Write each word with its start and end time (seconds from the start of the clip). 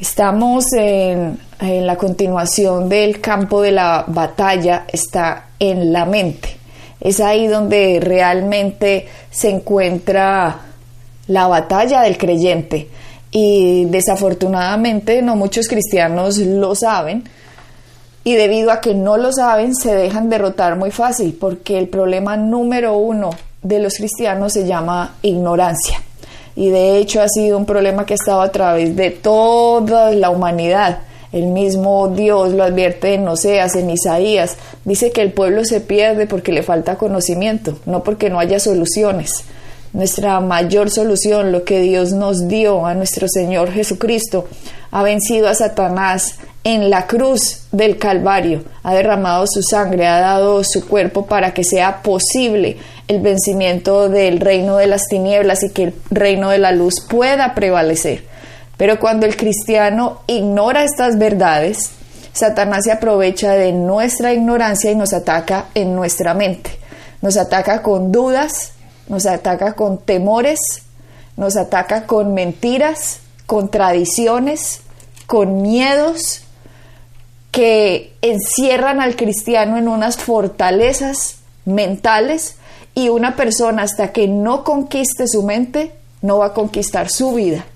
Estamos 0.00 0.64
en, 0.72 1.38
la 1.60 1.96
continuación 1.96 2.88
del 2.88 3.20
campo 3.20 3.60
de 3.60 3.70
la 3.70 4.06
batalla, 4.06 4.86
está 4.90 5.48
en 5.58 5.92
la 5.92 6.06
mente. 6.06 6.56
Es 6.98 7.20
ahí 7.20 7.46
donde 7.46 8.00
realmente 8.00 9.06
se 9.30 9.50
encuentra 9.50 10.58
la 11.26 11.46
batalla 11.48 12.00
del 12.00 12.16
creyente. 12.16 12.88
Y 13.30 13.84
desafortunadamente 13.86 15.20
no 15.20 15.36
muchos 15.36 15.68
cristianos 15.68 16.38
lo 16.38 16.74
saben. 16.74 17.24
Y 18.24 18.36
debido 18.36 18.70
a 18.70 18.80
que 18.80 18.94
no 18.94 19.18
lo 19.18 19.32
saben, 19.32 19.74
se 19.74 19.94
dejan 19.94 20.30
derrotar 20.30 20.76
muy 20.76 20.90
fácil, 20.92 21.36
porque 21.38 21.78
el 21.78 21.88
problema 21.88 22.38
número 22.38 22.96
uno 22.96 23.30
de 23.62 23.80
los 23.80 23.96
cristianos 23.96 24.54
se 24.54 24.66
llama 24.66 25.16
ignorancia 25.20 26.00
y 26.56 26.70
de 26.70 26.98
hecho 26.98 27.22
ha 27.22 27.28
sido 27.28 27.58
un 27.58 27.66
problema 27.66 28.06
que 28.06 28.14
ha 28.14 28.16
estado 28.16 28.40
a 28.40 28.52
través 28.52 28.96
de 28.96 29.10
toda 29.10 30.12
la 30.12 30.30
humanidad. 30.30 31.00
El 31.32 31.46
mismo 31.46 32.08
Dios 32.08 32.52
lo 32.52 32.64
advierte 32.64 33.14
en 33.14 33.28
Oseas, 33.28 33.76
en 33.76 33.90
Isaías. 33.90 34.56
Dice 34.84 35.12
que 35.12 35.22
el 35.22 35.32
pueblo 35.32 35.64
se 35.64 35.80
pierde 35.80 36.26
porque 36.26 36.52
le 36.52 36.64
falta 36.64 36.98
conocimiento, 36.98 37.78
no 37.86 38.02
porque 38.02 38.30
no 38.30 38.40
haya 38.40 38.58
soluciones. 38.58 39.44
Nuestra 39.92 40.38
mayor 40.40 40.90
solución, 40.90 41.50
lo 41.50 41.64
que 41.64 41.80
Dios 41.80 42.12
nos 42.12 42.46
dio 42.46 42.86
a 42.86 42.94
nuestro 42.94 43.26
Señor 43.28 43.72
Jesucristo, 43.72 44.46
ha 44.90 45.02
vencido 45.02 45.48
a 45.48 45.54
Satanás 45.54 46.36
en 46.62 46.90
la 46.90 47.06
cruz 47.06 47.62
del 47.72 47.98
Calvario, 47.98 48.64
ha 48.82 48.94
derramado 48.94 49.46
su 49.46 49.62
sangre, 49.62 50.06
ha 50.06 50.20
dado 50.20 50.62
su 50.62 50.86
cuerpo 50.86 51.26
para 51.26 51.54
que 51.54 51.64
sea 51.64 52.02
posible 52.02 52.76
el 53.08 53.20
vencimiento 53.20 54.08
del 54.08 54.40
reino 54.40 54.76
de 54.76 54.86
las 54.86 55.06
tinieblas 55.08 55.62
y 55.62 55.70
que 55.70 55.84
el 55.84 55.94
reino 56.10 56.50
de 56.50 56.58
la 56.58 56.72
luz 56.72 57.00
pueda 57.08 57.54
prevalecer. 57.54 58.24
Pero 58.76 59.00
cuando 59.00 59.26
el 59.26 59.36
cristiano 59.36 60.20
ignora 60.26 60.84
estas 60.84 61.18
verdades, 61.18 61.90
Satanás 62.32 62.84
se 62.84 62.92
aprovecha 62.92 63.54
de 63.54 63.72
nuestra 63.72 64.32
ignorancia 64.32 64.90
y 64.90 64.94
nos 64.94 65.12
ataca 65.12 65.66
en 65.74 65.96
nuestra 65.96 66.34
mente. 66.34 66.70
Nos 67.20 67.36
ataca 67.36 67.82
con 67.82 68.12
dudas, 68.12 68.72
nos 69.10 69.26
ataca 69.26 69.72
con 69.72 69.98
temores, 69.98 70.60
nos 71.36 71.56
ataca 71.56 72.06
con 72.06 72.32
mentiras, 72.32 73.18
con 73.46 73.68
tradiciones, 73.68 74.82
con 75.26 75.62
miedos 75.62 76.42
que 77.50 78.14
encierran 78.22 79.00
al 79.00 79.16
cristiano 79.16 79.76
en 79.78 79.88
unas 79.88 80.16
fortalezas 80.16 81.38
mentales 81.64 82.54
y 82.94 83.08
una 83.08 83.34
persona 83.34 83.82
hasta 83.82 84.12
que 84.12 84.28
no 84.28 84.62
conquiste 84.62 85.26
su 85.26 85.42
mente, 85.42 85.92
no 86.22 86.38
va 86.38 86.46
a 86.46 86.54
conquistar 86.54 87.10
su 87.10 87.34
vida. 87.34 87.66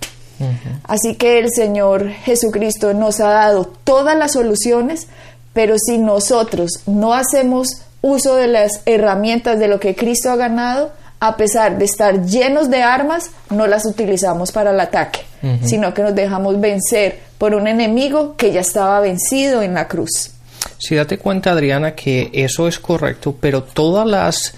Así 0.84 1.16
que 1.16 1.40
el 1.40 1.48
Señor 1.50 2.10
Jesucristo 2.10 2.94
nos 2.94 3.18
ha 3.18 3.30
dado 3.30 3.64
todas 3.64 4.16
las 4.16 4.34
soluciones, 4.34 5.08
pero 5.52 5.76
si 5.84 5.98
nosotros 5.98 6.82
no 6.86 7.12
hacemos 7.12 7.82
uso 8.02 8.36
de 8.36 8.46
las 8.46 8.82
herramientas 8.86 9.58
de 9.58 9.66
lo 9.66 9.80
que 9.80 9.96
Cristo 9.96 10.30
ha 10.30 10.36
ganado, 10.36 10.92
a 11.20 11.36
pesar 11.36 11.78
de 11.78 11.84
estar 11.84 12.24
llenos 12.24 12.70
de 12.70 12.82
armas, 12.82 13.30
no 13.50 13.66
las 13.66 13.86
utilizamos 13.86 14.52
para 14.52 14.72
el 14.72 14.80
ataque, 14.80 15.20
sino 15.62 15.92
que 15.94 16.02
nos 16.02 16.14
dejamos 16.14 16.60
vencer 16.60 17.20
por 17.38 17.54
un 17.54 17.66
enemigo 17.66 18.36
que 18.36 18.52
ya 18.52 18.60
estaba 18.60 19.00
vencido 19.00 19.62
en 19.62 19.74
la 19.74 19.88
cruz. 19.88 20.30
Si 20.78 20.94
date 20.94 21.18
cuenta, 21.18 21.52
Adriana, 21.52 21.94
que 21.94 22.30
eso 22.32 22.68
es 22.68 22.78
correcto, 22.78 23.36
pero 23.40 23.62
todas 23.62 24.06
las 24.06 24.54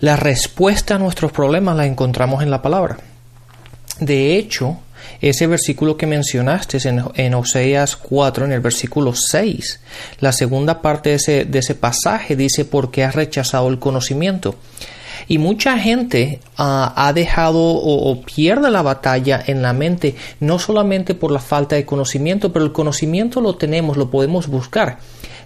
la 0.00 0.16
respuesta 0.16 0.94
a 0.94 0.98
nuestros 0.98 1.30
problemas 1.30 1.76
la 1.76 1.86
encontramos 1.86 2.42
en 2.42 2.50
la 2.50 2.62
palabra. 2.62 2.96
De 3.98 4.36
hecho, 4.36 4.78
ese 5.20 5.46
versículo 5.46 5.96
que 5.96 6.06
mencionaste 6.06 6.78
en, 6.88 7.04
en, 7.14 7.34
Oseas 7.34 7.96
4, 7.96 8.46
en 8.46 8.52
el 8.52 8.60
versículo 8.60 9.14
6, 9.14 9.80
la 10.20 10.32
segunda 10.32 10.80
parte 10.80 11.10
de 11.10 11.16
ese, 11.16 11.44
de 11.44 11.58
ese 11.58 11.74
pasaje 11.74 12.36
dice, 12.36 12.64
porque 12.64 13.04
has 13.04 13.14
rechazado 13.14 13.68
el 13.68 13.78
conocimiento. 13.78 14.56
Y 15.28 15.38
mucha 15.38 15.78
gente 15.78 16.40
ah, 16.56 16.92
ha 16.96 17.12
dejado 17.12 17.60
o, 17.60 18.10
o, 18.10 18.22
pierde 18.22 18.70
la 18.70 18.82
batalla 18.82 19.42
en 19.46 19.62
la 19.62 19.72
mente, 19.72 20.16
no 20.40 20.58
solamente 20.58 21.14
por 21.14 21.30
la 21.30 21.40
falta 21.40 21.76
de 21.76 21.86
conocimiento, 21.86 22.52
pero 22.52 22.64
el 22.64 22.72
conocimiento 22.72 23.40
lo 23.40 23.56
tenemos, 23.56 23.96
lo 23.96 24.10
podemos 24.10 24.46
buscar 24.46 24.98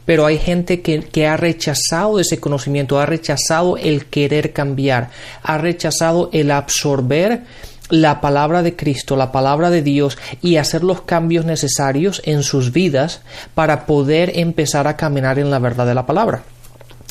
pero 0.04 0.26
hay 0.26 0.38
gente 0.38 0.82
que, 0.82 1.26
ha 1.26 1.36
rechazado 1.36 2.20
ese 2.20 2.38
conocimiento, 2.38 2.98
ha 2.98 3.06
rechazado 3.06 3.76
el 3.76 4.06
querer 4.06 4.52
cambiar, 4.52 5.10
ha 5.42 5.58
rechazado 5.58 6.30
el 6.32 6.50
absorber 6.50 7.42
la 7.90 8.20
palabra 8.20 8.62
de 8.62 8.76
Cristo, 8.76 9.16
la 9.16 9.32
palabra 9.32 9.70
de 9.70 9.82
Dios 9.82 10.18
y 10.42 10.56
hacer 10.56 10.84
los 10.84 11.02
cambios 11.02 11.44
necesarios 11.44 12.22
en 12.24 12.42
sus 12.42 12.72
vidas 12.72 13.20
para 13.54 13.86
poder 13.86 14.38
empezar 14.38 14.86
a 14.86 14.96
caminar 14.96 15.38
en 15.38 15.50
la 15.50 15.58
verdad 15.58 15.86
de 15.86 15.94
la 15.94 16.06
palabra. 16.06 16.42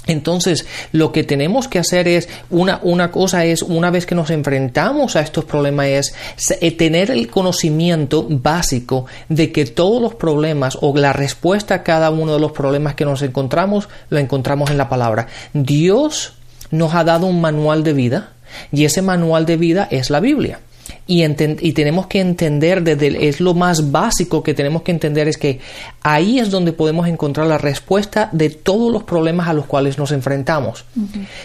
Entonces, 0.06 0.66
lo 0.92 1.12
que 1.12 1.24
tenemos 1.24 1.68
que 1.68 1.80
hacer 1.80 2.08
es, 2.08 2.28
una, 2.50 2.80
una 2.84 3.12
cosa 3.12 3.46
es, 3.46 3.62
una 3.62 3.90
vez 3.90 4.06
que 4.06 4.16
nos 4.16 4.30
enfrentamos 4.32 5.16
a 5.16 5.22
estos 5.22 5.46
problemas, 5.46 5.88
es 5.88 6.14
eh, 6.60 6.72
tener 6.72 7.10
el 7.10 7.30
conocimiento 7.30 8.28
básico 8.30 9.06
de 9.30 9.52
que 9.52 9.66
todos 9.66 10.02
los 10.02 10.16
problemas 10.16 10.78
o 10.82 10.96
la 10.96 11.14
respuesta 11.14 11.76
a 11.76 11.84
cada 11.84 12.10
uno 12.10 12.34
de 12.34 12.40
los 12.40 12.52
problemas 12.52 12.96
que 12.96 13.06
nos 13.06 13.22
encontramos, 13.22 13.88
lo 14.10 14.20
encontramos 14.20 14.70
en 14.72 14.78
la 14.78 14.90
palabra. 14.90 15.28
Dios 15.54 16.34
nos 16.72 16.94
ha 16.96 17.04
dado 17.04 17.28
un 17.28 17.40
manual 17.40 17.84
de 17.84 17.94
vida 17.94 18.30
y 18.72 18.86
ese 18.86 19.02
manual 19.02 19.46
de 19.46 19.58
vida 19.58 19.88
es 19.90 20.10
la 20.10 20.20
Biblia. 20.20 20.60
Y, 21.06 21.24
y, 21.26 21.74
tenemos 21.74 22.08
que 22.08 22.22
entender 22.22 22.82
desde 22.82 23.28
es 23.28 23.42
lo 23.42 23.54
más 23.54 23.92
básico 23.92 24.42
que 24.42 24.54
tenemos 24.54 24.84
que 24.84 24.92
entender 24.92 25.28
es 25.28 25.38
que 25.38 25.60
ahí 26.02 26.40
es 26.40 26.50
donde 26.50 26.72
podemos 26.72 27.10
encontrar 27.10 27.46
la 27.48 27.58
respuesta 27.58 28.30
de 28.32 28.50
todos 28.50 28.90
los 28.90 29.04
problemas 29.04 29.50
a 29.50 29.54
los 29.54 29.66
cuales 29.66 29.98
nos 29.98 30.14
enfrentamos. 30.14 30.86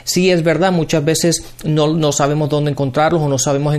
Sí 0.05 0.31
es 0.31 0.45
verdad, 0.45 0.71
muchas 0.71 1.05
veces 1.05 1.43
no, 1.65 1.93
no, 1.95 2.13
sabemos 2.13 2.49
dónde 2.49 2.71
encontrarlos 2.71 3.21
o 3.21 3.29
no 3.29 3.39
sabemos 3.39 3.77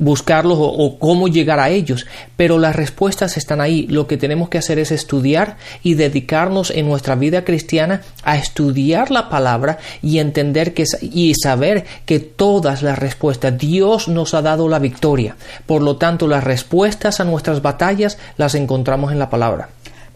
buscarlos 0.00 0.58
o, 0.60 0.98
cómo 0.98 1.28
llegar 1.28 1.60
a 1.60 1.70
ellos, 1.70 2.06
pero 2.36 2.58
las 2.58 2.74
respuestas 2.74 3.36
están 3.36 3.60
ahí. 3.60 3.86
Lo 3.86 4.08
que 4.08 4.16
tenemos 4.16 4.48
que 4.48 4.58
hacer 4.58 4.80
es 4.80 4.90
estudiar 4.90 5.58
y 5.84 5.94
dedicarnos 5.94 6.70
en 6.70 6.88
nuestra 6.88 7.14
vida 7.14 7.44
cristiana 7.44 8.02
a 8.24 8.36
estudiar 8.36 9.12
la 9.12 9.28
palabra 9.28 9.78
y 10.02 10.18
entender 10.18 10.74
que 10.74 10.84
y 11.00 11.34
saber 11.34 11.84
que 12.04 12.18
todas 12.18 12.82
las 12.82 12.98
respuestas 12.98 13.56
Dios 13.56 14.08
nos 14.08 14.34
ha 14.34 14.42
dado 14.42 14.68
la 14.68 14.80
victoria 14.80 15.19
por 15.66 15.82
lo 15.82 15.96
tanto, 15.96 16.26
las 16.26 16.44
respuestas 16.44 17.20
a 17.20 17.24
nuestras 17.24 17.62
batallas 17.62 18.18
las 18.36 18.54
encontramos 18.54 19.12
en 19.12 19.18
la 19.18 19.30
palabra. 19.30 19.68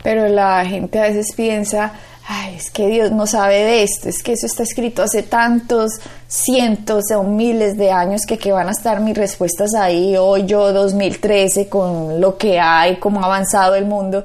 Pero 0.03 0.29
la 0.29 0.65
gente 0.67 0.99
a 0.99 1.05
veces 1.05 1.29
piensa, 1.35 1.93
Ay, 2.27 2.55
es 2.57 2.71
que 2.71 2.87
Dios 2.89 3.13
no 3.13 3.27
sabe 3.27 3.57
de 3.57 3.83
esto, 3.83 4.09
es 4.09 4.23
que 4.23 4.33
eso 4.33 4.47
está 4.47 4.63
escrito 4.63 5.03
hace 5.03 5.23
tantos 5.23 5.93
cientos 6.27 7.05
o 7.15 7.23
miles 7.23 7.77
de 7.77 7.91
años 7.91 8.23
que, 8.27 8.39
que 8.39 8.51
van 8.51 8.69
a 8.69 8.71
estar 8.71 9.01
mis 9.01 9.17
respuestas 9.17 9.75
ahí 9.75 10.17
hoy 10.17 10.47
yo 10.47 10.73
2013 10.73 11.69
con 11.69 12.23
lo 12.23 12.39
que 12.39 12.59
hay, 12.59 12.97
cómo 12.97 13.21
ha 13.21 13.27
avanzado 13.27 13.75
el 13.75 13.85
mundo. 13.85 14.25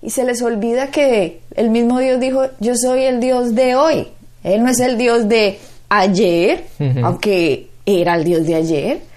Y 0.00 0.10
se 0.10 0.24
les 0.24 0.40
olvida 0.42 0.88
que 0.88 1.40
el 1.56 1.70
mismo 1.70 1.98
Dios 1.98 2.20
dijo, 2.20 2.46
yo 2.60 2.76
soy 2.76 3.02
el 3.02 3.18
Dios 3.18 3.54
de 3.56 3.74
hoy. 3.74 4.08
Él 4.44 4.62
no 4.62 4.70
es 4.70 4.78
el 4.78 4.96
Dios 4.96 5.28
de 5.28 5.58
ayer, 5.88 6.66
aunque 7.02 7.68
era 7.84 8.14
el 8.14 8.24
Dios 8.24 8.46
de 8.46 8.54
ayer 8.54 9.09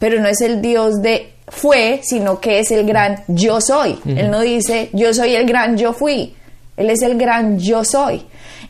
pero 0.00 0.18
no 0.18 0.26
es 0.26 0.40
el 0.40 0.60
Dios 0.60 1.00
de 1.02 1.34
fue, 1.46 2.00
sino 2.02 2.40
que 2.40 2.58
es 2.60 2.70
el 2.72 2.86
gran 2.86 3.22
yo 3.28 3.60
soy. 3.60 3.98
Él 4.04 4.30
no 4.30 4.40
dice 4.40 4.88
yo 4.92 5.14
soy 5.14 5.36
el 5.36 5.46
gran 5.46 5.76
yo 5.76 5.92
fui, 5.92 6.34
Él 6.76 6.90
es 6.90 7.02
el 7.02 7.16
gran 7.16 7.58
yo 7.58 7.84
soy. 7.84 8.22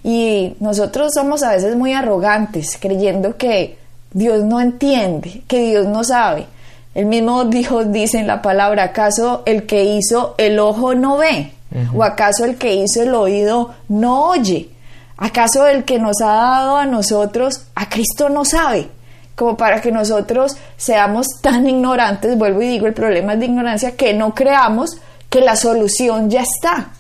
Y 0.02 0.54
nosotros 0.60 1.12
somos 1.14 1.42
a 1.42 1.52
veces 1.52 1.76
muy 1.76 1.92
arrogantes, 1.92 2.76
creyendo 2.80 3.36
que 3.36 3.78
Dios 4.12 4.42
no 4.44 4.60
entiende, 4.60 5.42
que 5.46 5.70
Dios 5.70 5.86
no 5.86 6.02
sabe. 6.04 6.46
El 6.94 7.06
mismo 7.06 7.44
Dios 7.44 7.92
dice 7.92 8.18
en 8.18 8.26
la 8.26 8.42
palabra, 8.42 8.84
¿acaso 8.84 9.42
el 9.46 9.66
que 9.66 9.84
hizo 9.84 10.34
el 10.36 10.58
ojo 10.58 10.94
no 10.94 11.18
ve? 11.18 11.52
¿O 11.94 12.02
acaso 12.02 12.44
el 12.44 12.56
que 12.56 12.74
hizo 12.74 13.02
el 13.02 13.14
oído 13.14 13.72
no 13.88 14.30
oye? 14.30 14.70
¿Acaso 15.16 15.68
el 15.68 15.84
que 15.84 16.00
nos 16.00 16.20
ha 16.22 16.32
dado 16.32 16.76
a 16.76 16.86
nosotros, 16.86 17.66
a 17.76 17.88
Cristo 17.88 18.28
no 18.28 18.44
sabe? 18.44 18.88
Como 19.40 19.56
para 19.56 19.80
que 19.80 19.90
nosotros 19.90 20.58
seamos 20.76 21.26
tan 21.40 21.66
ignorantes, 21.66 22.36
vuelvo 22.36 22.60
y 22.60 22.68
digo, 22.68 22.86
el 22.86 22.92
problema 22.92 23.32
es 23.32 23.40
de 23.40 23.46
ignorancia, 23.46 23.96
que 23.96 24.12
no 24.12 24.34
creamos 24.34 24.98
que 25.30 25.40
la 25.40 25.56
solución 25.56 26.28
ya 26.28 26.42
está. 26.42 26.90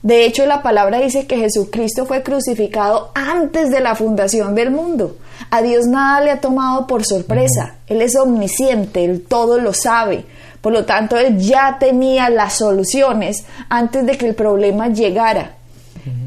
De 0.00 0.24
hecho, 0.24 0.46
la 0.46 0.62
palabra 0.62 0.98
dice 0.98 1.26
que 1.26 1.36
Jesucristo 1.36 2.06
fue 2.06 2.22
crucificado 2.22 3.10
antes 3.14 3.70
de 3.70 3.80
la 3.80 3.94
fundación 3.94 4.54
del 4.54 4.70
mundo. 4.70 5.18
A 5.50 5.60
Dios 5.60 5.86
nada 5.86 6.22
le 6.22 6.30
ha 6.30 6.40
tomado 6.40 6.86
por 6.86 7.04
sorpresa. 7.04 7.74
Él 7.86 8.00
es 8.00 8.16
omnisciente, 8.16 9.04
Él 9.04 9.22
todo 9.28 9.58
lo 9.58 9.74
sabe. 9.74 10.24
Por 10.62 10.72
lo 10.72 10.86
tanto, 10.86 11.18
Él 11.18 11.38
ya 11.38 11.76
tenía 11.78 12.30
las 12.30 12.54
soluciones 12.54 13.44
antes 13.68 14.06
de 14.06 14.16
que 14.16 14.26
el 14.26 14.34
problema 14.34 14.88
llegara. 14.88 15.56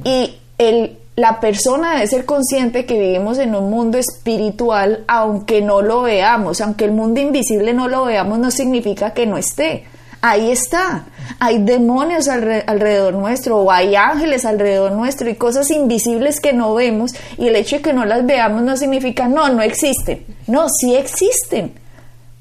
Y 0.04 0.38
el, 0.60 1.00
la 1.18 1.40
persona 1.40 1.96
debe 1.96 2.06
ser 2.06 2.26
consciente 2.26 2.86
que 2.86 3.00
vivimos 3.00 3.40
en 3.40 3.56
un 3.56 3.72
mundo 3.72 3.98
espiritual, 3.98 5.04
aunque 5.08 5.64
no 5.64 5.82
lo 5.82 6.04
veamos, 6.04 6.62
aunque 6.62 6.86
el 6.86 6.92
mundo 6.92 7.20
invisible 7.20 7.74
no 7.74 7.88
lo 7.88 8.06
veamos, 8.06 8.38
no 8.38 8.52
significa 8.52 9.16
que 9.16 9.26
no 9.26 9.36
esté. 9.36 9.86
Ahí 10.22 10.52
está. 10.52 11.06
Hay 11.40 11.58
demonios 11.58 12.28
alrededor 12.28 13.16
nuestro, 13.16 13.58
o 13.58 13.72
hay 13.72 13.96
ángeles 13.96 14.46
alrededor 14.46 14.92
nuestro, 14.92 15.28
y 15.28 15.34
cosas 15.34 15.72
invisibles 15.72 16.40
que 16.40 16.54
no 16.54 16.76
vemos, 16.76 17.16
y 17.40 17.48
el 17.48 17.56
hecho 17.56 17.78
de 17.78 17.82
que 17.82 17.94
no 17.94 18.06
las 18.06 18.24
veamos 18.24 18.62
no 18.62 18.78
significa 18.78 19.28
no, 19.28 19.50
no 19.50 19.64
existen. 19.64 20.24
No, 20.46 20.68
sí 20.70 20.96
existen. 20.96 21.74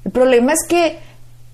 El 0.05 0.11
problema 0.11 0.53
es 0.53 0.63
que 0.69 0.99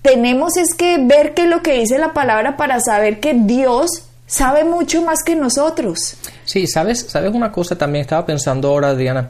tenemos 0.02 0.58
es 0.58 0.74
que 0.74 0.98
ver 0.98 1.32
qué 1.32 1.44
es 1.44 1.48
lo 1.48 1.62
que 1.62 1.72
dice 1.72 1.98
la 1.98 2.12
palabra 2.12 2.58
para 2.58 2.80
saber 2.80 3.18
que 3.18 3.32
Dios 3.32 4.10
sabe 4.26 4.64
mucho 4.64 5.00
más 5.00 5.22
que 5.22 5.36
nosotros. 5.36 6.18
Sí, 6.54 6.68
sabes, 6.68 7.06
sabes 7.08 7.34
una 7.34 7.50
cosa 7.50 7.76
también 7.76 8.02
estaba 8.02 8.24
pensando 8.24 8.68
ahora, 8.68 8.94
Diana. 8.94 9.28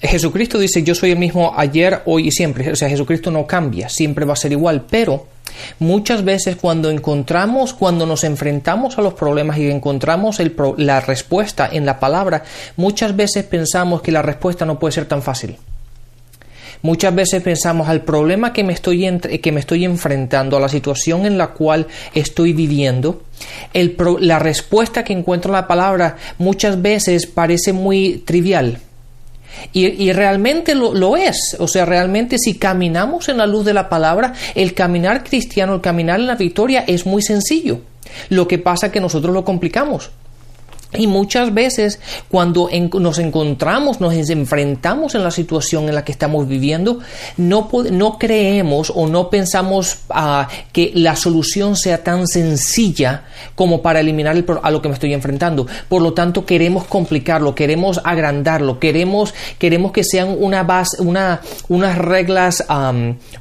Jesucristo 0.00 0.58
dice, 0.58 0.82
yo 0.82 0.92
soy 0.92 1.12
el 1.12 1.16
mismo 1.16 1.54
ayer, 1.56 2.02
hoy 2.06 2.26
y 2.26 2.30
siempre. 2.32 2.72
O 2.72 2.74
sea, 2.74 2.88
Jesucristo 2.88 3.30
no 3.30 3.46
cambia, 3.46 3.88
siempre 3.88 4.24
va 4.24 4.32
a 4.32 4.36
ser 4.36 4.50
igual, 4.50 4.84
pero 4.90 5.28
muchas 5.78 6.24
veces 6.24 6.56
cuando 6.56 6.90
encontramos, 6.90 7.74
cuando 7.74 8.06
nos 8.06 8.24
enfrentamos 8.24 8.98
a 8.98 9.02
los 9.02 9.14
problemas 9.14 9.56
y 9.58 9.70
encontramos 9.70 10.40
el 10.40 10.52
la 10.78 11.00
respuesta 11.00 11.68
en 11.70 11.86
la 11.86 12.00
palabra, 12.00 12.42
muchas 12.74 13.14
veces 13.14 13.44
pensamos 13.44 14.02
que 14.02 14.10
la 14.10 14.22
respuesta 14.22 14.64
no 14.64 14.80
puede 14.80 14.90
ser 14.90 15.06
tan 15.06 15.22
fácil. 15.22 15.58
Muchas 16.82 17.14
veces 17.14 17.42
pensamos 17.42 17.88
al 17.88 18.02
problema 18.02 18.52
que 18.52 18.64
me 18.64 18.72
estoy, 18.72 19.18
que 19.42 19.52
me 19.52 19.60
estoy 19.60 19.84
enfrentando, 19.84 20.56
a 20.56 20.60
la 20.60 20.68
situación 20.68 21.26
en 21.26 21.38
la 21.38 21.48
cual 21.48 21.86
estoy 22.14 22.52
viviendo, 22.52 23.22
la 24.20 24.38
respuesta 24.38 25.04
que 25.04 25.12
encuentro 25.12 25.50
en 25.50 25.56
la 25.56 25.66
palabra 25.66 26.16
muchas 26.38 26.80
veces 26.80 27.26
parece 27.26 27.72
muy 27.72 28.22
trivial. 28.24 28.78
Y, 29.72 30.12
realmente 30.12 30.74
lo, 30.74 30.94
lo, 30.94 31.16
es. 31.16 31.56
O 31.58 31.66
sea, 31.66 31.84
realmente 31.84 32.38
si 32.38 32.54
caminamos 32.54 33.28
en 33.28 33.38
la 33.38 33.46
luz 33.46 33.64
de 33.64 33.74
la 33.74 33.88
palabra, 33.88 34.32
el 34.54 34.72
caminar 34.72 35.24
cristiano, 35.24 35.74
el 35.74 35.80
caminar 35.80 36.20
en 36.20 36.28
la 36.28 36.36
victoria 36.36 36.84
es 36.86 37.06
muy 37.06 37.22
sencillo. 37.22 37.80
Lo 38.28 38.46
que 38.46 38.58
pasa 38.58 38.86
es 38.86 38.92
que 38.92 39.00
nosotros 39.00 39.34
lo 39.34 39.44
complicamos. 39.44 40.10
Y 40.94 41.06
muchas 41.06 41.52
veces 41.52 42.00
cuando 42.30 42.70
nos 42.98 43.18
encontramos, 43.18 44.00
nos 44.00 44.14
enfrentamos 44.14 45.14
en 45.14 45.22
la 45.22 45.30
situación 45.30 45.86
en 45.88 45.94
la 45.94 46.02
que 46.02 46.12
estamos 46.12 46.48
viviendo, 46.48 47.00
no, 47.36 47.68
no 47.92 48.18
creemos 48.18 48.90
o 48.94 49.06
no 49.06 49.28
pensamos 49.28 49.98
ah, 50.08 50.48
que 50.72 50.92
la 50.94 51.14
solución 51.14 51.76
sea 51.76 52.02
tan 52.02 52.26
sencilla 52.26 53.24
como 53.54 53.82
para 53.82 54.00
eliminar 54.00 54.34
el, 54.34 54.46
a 54.62 54.70
lo 54.70 54.80
que 54.80 54.88
me 54.88 54.94
estoy 54.94 55.12
enfrentando. 55.12 55.66
Por 55.90 56.00
lo 56.00 56.14
tanto, 56.14 56.46
queremos 56.46 56.84
complicarlo, 56.84 57.54
queremos 57.54 58.00
agrandarlo, 58.02 58.78
queremos, 58.78 59.34
queremos 59.58 59.92
que 59.92 60.04
sean 60.04 60.36
una 60.38 60.62
base, 60.62 61.02
una, 61.02 61.42
unas 61.68 61.98
reglas, 61.98 62.64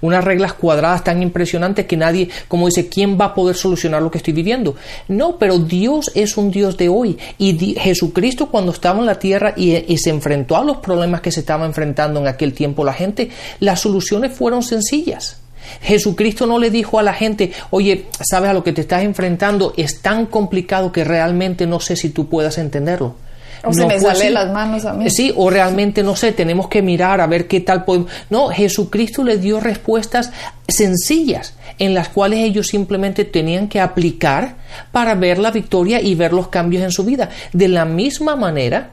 unas 0.02 0.24
reglas 0.24 0.54
cuadradas 0.54 1.06
tan 1.06 1.22
impresionantes 1.22 1.86
que 1.86 1.96
nadie, 1.96 2.30
como 2.50 2.68
dice, 2.68 2.90
¿quién 2.90 3.18
va 3.20 3.26
a 3.26 3.34
poder 3.34 3.56
solucionar 3.56 4.02
lo 4.02 4.12
que 4.12 4.18
estoy 4.18 4.34
viviendo? 4.34 4.76
No, 5.08 5.38
pero 5.38 5.60
Dios 5.60 6.12
es 6.14 6.36
un 6.36 6.52
Dios 6.52 6.76
de 6.76 6.90
hoy 6.90 7.18
y 7.38 7.76
Jesucristo 7.76 8.48
cuando 8.48 8.72
estaba 8.72 9.00
en 9.00 9.06
la 9.06 9.20
tierra 9.20 9.54
y, 9.56 9.98
se 9.98 10.10
enfrentó 10.10 10.56
a 10.56 10.64
los 10.64 10.78
problemas 10.78 11.22
que 11.22 11.32
se 11.32 11.42
estaba 11.42 11.66
enfrentando 11.66 12.20
en 12.20 12.28
aquel 12.28 12.54
tiempo 12.54 12.84
la 12.84 12.94
gente, 12.94 13.30
las 13.60 13.82
soluciones 13.82 14.34
fueron 14.34 14.64
sencillas. 14.64 15.38
Jesucristo 15.82 16.48
no 16.48 16.60
le 16.60 16.70
dijo 16.70 16.98
a 16.98 17.04
la 17.04 17.14
gente, 17.14 17.52
oye, 17.72 18.06
sabes 18.22 18.50
a 18.50 18.54
lo 18.54 18.64
que 18.64 18.74
te 18.74 18.82
estás 18.82 19.04
enfrentando, 19.04 19.74
es 19.76 20.02
tan 20.02 20.26
complicado 20.26 20.92
que 20.92 21.04
realmente 21.04 21.68
no 21.68 21.80
sé 21.80 21.96
si 21.96 22.10
tú 22.10 22.28
puedas 22.28 22.58
entenderlo. 22.58 23.16
O 23.64 23.74
se 23.74 23.86
me 23.86 24.00
sale 24.00 24.30
las 24.30 24.52
manos 24.52 24.86
a 24.86 24.94
mí. 24.94 25.10
Sí, 25.10 25.34
o 25.36 25.50
realmente 25.50 26.04
no 26.04 26.16
sé, 26.16 26.32
tenemos 26.32 26.68
que 26.68 26.82
mirar 26.82 27.22
a 27.22 27.28
ver 27.28 27.48
qué 27.48 27.62
tal 27.62 27.86
podemos. 27.86 28.12
No, 28.30 28.50
Jesucristo 28.50 29.24
les 29.24 29.42
dio 29.42 29.60
respuestas 29.60 30.32
sencillas 30.68 31.56
en 31.80 31.94
las 31.94 32.10
cuales 32.10 32.40
ellos 32.40 32.68
simplemente 32.68 33.26
tenían 33.26 33.68
que 33.68 33.80
aplicar 33.80 34.56
para 34.92 35.16
ver 35.16 35.40
la 35.40 35.52
victoria 35.52 36.02
y 36.02 36.16
ver 36.16 36.34
los 36.34 36.48
cambios 36.48 36.84
en 36.84 36.92
su 36.92 37.04
vida. 37.04 37.30
De 37.54 37.68
la 37.68 37.86
misma 37.86 38.36
manera, 38.36 38.92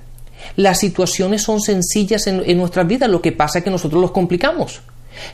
las 0.57 0.79
situaciones 0.79 1.43
son 1.43 1.61
sencillas 1.61 2.27
en, 2.27 2.43
en 2.45 2.59
nuestras 2.59 2.87
vidas, 2.87 3.09
lo 3.09 3.23
que 3.23 3.33
pasa 3.33 3.59
es 3.59 3.65
que 3.65 3.71
nosotros 3.71 4.01
los 4.01 4.11
complicamos. 4.11 4.81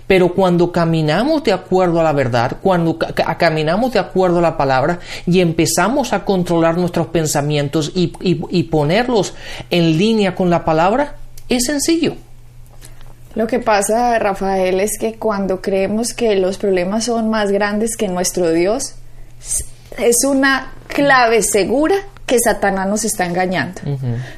Pero 0.06 0.34
cuando 0.34 0.72
caminamos 0.72 1.44
de 1.44 1.52
acuerdo 1.52 2.00
a 2.00 2.02
la 2.02 2.12
verdad, 2.12 2.56
cuando 2.62 2.98
caminamos 2.98 3.92
de 3.92 3.98
acuerdo 3.98 4.38
a 4.38 4.42
la 4.42 4.56
palabra 4.56 4.98
y 5.26 5.40
empezamos 5.40 6.12
a 6.12 6.24
controlar 6.24 6.76
nuestros 6.76 7.08
pensamientos 7.08 7.92
y, 7.94 8.12
y 8.20 8.62
ponerlos 8.64 9.34
en 9.70 9.96
línea 9.98 10.34
con 10.34 10.50
la 10.50 10.64
palabra, 10.64 11.16
es 11.48 11.64
sencillo. 11.64 12.16
Lo 13.34 13.46
que 13.46 13.60
pasa, 13.60 14.18
Rafael, 14.18 14.80
es 14.80 14.98
que 14.98 15.14
cuando 15.14 15.60
creemos 15.60 16.12
que 16.14 16.34
los 16.34 16.58
problemas 16.58 17.04
son 17.04 17.30
más 17.30 17.52
grandes 17.52 17.96
que 17.96 18.08
nuestro 18.08 18.50
Dios, 18.50 18.94
es 19.98 20.16
una 20.26 20.72
clave 20.88 21.42
segura 21.42 21.94
que 22.26 22.38
Satanás 22.38 22.88
nos 22.88 23.04
está 23.04 23.26
engañando. 23.26 23.80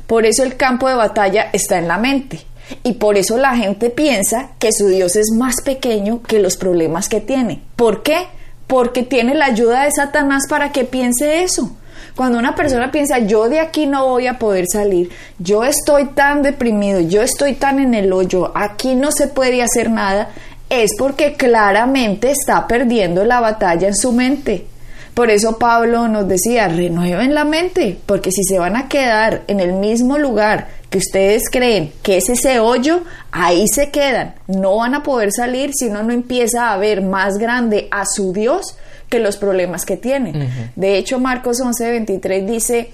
Por 0.07 0.27
eso 0.27 0.43
el 0.43 0.57
campo 0.57 0.89
de 0.89 0.95
batalla 0.95 1.49
está 1.53 1.79
en 1.79 1.89
la 1.89 1.99
mente. 1.99 2.41
Y 2.83 2.95
por 2.95 3.17
eso 3.17 3.39
la 3.39 3.57
gente 3.57 3.91
piensa 3.91 4.51
que 4.59 4.73
su 4.73 4.89
Dios 4.89 5.17
es 5.17 5.31
más 5.37 5.57
pequeño 5.65 6.23
que 6.23 6.39
los 6.39 6.57
problemas 6.57 7.09
que 7.09 7.21
tiene. 7.21 7.63
¿Por 7.77 8.03
qué? 8.03 8.27
Porque 8.67 9.03
tiene 9.03 9.35
la 9.35 9.47
ayuda 9.47 9.85
de 9.85 9.91
Satanás 9.93 10.45
para 10.49 10.73
que 10.73 10.85
piense 10.85 11.43
eso. 11.43 11.77
Cuando 12.17 12.39
una 12.39 12.55
persona 12.55 12.91
piensa, 12.91 13.21
yo 13.21 13.49
de 13.49 13.61
aquí 13.61 13.87
no 13.87 14.07
voy 14.07 14.27
a 14.27 14.39
poder 14.39 14.67
salir, 14.71 15.11
yo 15.39 15.65
estoy 15.65 16.09
tan 16.09 16.43
deprimido, 16.43 17.01
yo 17.01 17.23
estoy 17.23 17.55
tan 17.55 17.79
en 17.79 17.95
el 17.95 18.13
hoyo, 18.13 18.53
aquí 18.55 18.95
no 18.95 19.11
se 19.13 19.29
puede 19.29 19.63
hacer 19.63 19.89
nada, 19.91 20.29
es 20.69 20.91
porque 20.99 21.35
claramente 21.35 22.31
está 22.31 22.67
perdiendo 22.67 23.25
la 23.25 23.41
batalla 23.41 23.89
en 23.89 23.97
su 23.97 24.13
mente. 24.13 24.67
Por 25.15 25.31
eso 25.31 25.59
Pablo 25.59 26.09
nos 26.09 26.29
decía, 26.29 26.69
renueven 26.69 27.35
la 27.35 27.45
mente, 27.45 27.99
porque 28.05 28.31
si 28.31 28.45
se 28.45 28.59
van 28.59 28.77
a 28.77 28.89
quedar 28.89 29.43
en 29.47 29.61
el 29.61 29.75
mismo 29.75 30.19
lugar 30.19 30.69
que 30.93 30.99
ustedes 30.99 31.49
creen 31.51 31.91
que 32.03 32.19
es 32.19 32.29
ese 32.29 32.61
hoyo, 32.61 33.01
ahí 33.33 33.67
se 33.67 33.91
quedan. 33.91 34.35
No 34.47 34.77
van 34.77 34.95
a 34.95 35.03
poder 35.03 35.33
salir 35.33 35.71
si 35.73 35.87
uno 35.87 36.03
no 36.03 36.13
empieza 36.13 36.71
a 36.71 36.77
ver 36.77 37.01
más 37.01 37.39
grande 37.39 37.89
a 37.91 38.05
su 38.05 38.35
Dios 38.35 38.77
que 39.09 39.19
los 39.19 39.39
problemas 39.39 39.87
que 39.87 39.97
tiene. 39.97 40.51
De 40.77 40.99
hecho, 40.99 41.19
Marcos 41.19 41.61
11:23 41.61 42.45
dice, 42.45 42.91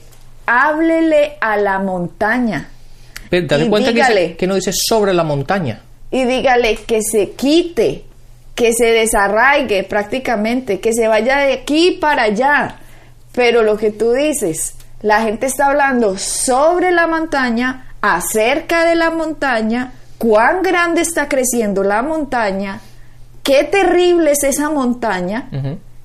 háblele 0.47 1.39
a 1.41 1.57
la 1.57 1.81
montaña. 1.81 2.69
Pero 3.31 3.49
dale 3.49 3.69
cuenta 3.69 3.93
que, 3.93 4.37
que 4.37 4.47
no 4.47 4.55
dice 4.55 4.71
sobre 4.73 5.13
la 5.13 5.25
montaña. 5.25 5.83
Y 6.13 6.25
dígale 6.25 6.77
que 6.77 7.01
se 7.03 7.33
quite, 7.33 8.05
que 8.55 8.73
se 8.73 8.87
desarraigue 8.87 9.83
prácticamente, 9.83 10.79
que 10.79 10.93
se 10.93 11.09
vaya 11.09 11.39
de 11.39 11.53
aquí 11.55 11.99
para 12.01 12.23
allá. 12.23 12.77
Pero 13.33 13.65
lo 13.65 13.77
que 13.77 13.91
tú 13.91 14.13
dices, 14.13 14.75
la 15.03 15.23
gente 15.23 15.47
está 15.47 15.67
hablando 15.67 16.17
sobre 16.17 16.93
la 16.93 17.09
montaña, 17.09 17.88
acerca 18.01 18.85
de 18.85 18.95
la 18.95 19.11
montaña, 19.11 19.93
cuán 20.19 20.63
grande 20.63 21.03
está 21.03 21.29
creciendo 21.29 21.83
la 21.83 22.03
montaña, 22.03 22.81
qué 23.43 23.65
terrible 23.65 24.33
es 24.33 24.43
esa 24.45 24.71
montaña. 24.71 25.49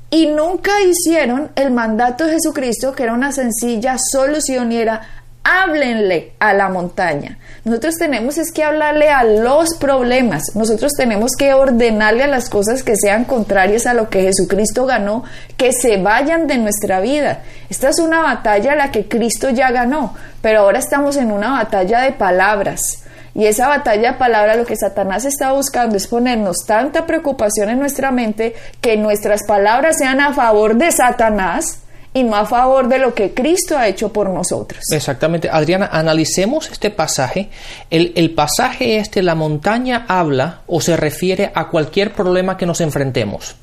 Y 0.10 0.28
nunca 0.28 0.72
hicieron 0.82 1.52
el 1.56 1.72
mandato 1.72 2.26
de 2.26 2.34
Jesucristo, 2.34 2.94
que 2.94 3.04
era 3.04 3.14
una 3.14 3.32
sencilla 3.32 3.98
solución 3.98 4.72
y 4.72 4.78
era 4.78 5.02
háblenle 5.44 6.34
a 6.40 6.54
la 6.54 6.70
montaña. 6.70 7.38
Nosotros 7.66 7.96
tenemos 7.96 8.38
es 8.38 8.52
que 8.52 8.64
hablarle 8.64 9.10
a 9.10 9.24
los 9.24 9.76
problemas. 9.76 10.56
Nosotros 10.56 10.94
tenemos 10.98 11.32
que 11.38 11.54
ordenarle 11.54 12.24
a 12.24 12.28
las 12.28 12.50
cosas 12.50 12.84
que 12.84 12.96
sean 12.96 13.26
contrarias 13.26 13.86
a 13.86 13.94
lo 13.94 14.10
que 14.10 14.22
Jesucristo 14.22 14.86
ganó, 14.86 15.24
que 15.58 15.74
se 15.74 15.98
vayan 15.98 16.48
de 16.48 16.58
nuestra 16.58 17.02
vida. 17.02 17.42
Esta 17.70 17.90
es 17.90 18.00
una 18.00 18.22
batalla 18.22 18.74
a 18.74 18.76
la 18.76 18.92
que 18.92 19.08
Cristo 19.08 19.50
ya 19.50 19.72
ganó, 19.72 20.16
pero 20.42 20.62
ahora 20.62 20.80
estamos 20.80 21.18
en 21.18 21.32
una 21.32 21.52
batalla 21.52 22.02
de 22.02 22.14
palabras. 22.14 23.04
Y 23.36 23.48
esa 23.48 23.68
batalla 23.68 24.14
de 24.14 24.18
palabra 24.18 24.56
lo 24.56 24.66
que 24.66 24.76
Satanás 24.76 25.26
está 25.26 25.54
buscando 25.54 25.98
es 25.98 26.08
ponernos 26.08 26.58
tanta 26.68 27.06
preocupación 27.06 27.70
en 27.70 27.80
nuestra 27.80 28.12
mente 28.12 28.54
que 28.80 28.96
nuestras 28.96 29.42
palabras 29.48 29.98
sean 29.98 30.22
a 30.22 30.34
favor 30.34 30.76
de 30.76 30.92
Satanás 30.92 31.83
y 32.14 32.24
no 32.24 32.36
a 32.36 32.46
favor 32.46 32.88
de 32.88 33.00
lo 33.00 33.14
que 33.14 33.34
Cristo 33.34 33.78
ha 33.78 33.88
hecho 33.88 34.14
por 34.14 34.30
nosotros. 34.30 34.84
Exactamente. 34.92 35.50
Adriana, 35.52 35.90
analicemos 35.92 36.70
este 36.70 36.90
pasaje. 36.90 37.50
El, 37.90 38.14
el, 38.16 38.32
pasaje 38.32 38.98
este, 38.98 39.24
la 39.24 39.36
montaña 39.36 40.06
habla 40.08 40.62
o 40.68 40.80
se 40.82 40.96
refiere 40.96 41.52
a 41.56 41.70
cualquier 41.70 42.14
problema 42.14 42.58
que 42.58 42.66
nos 42.66 42.82
enfrentemos. 42.82 43.56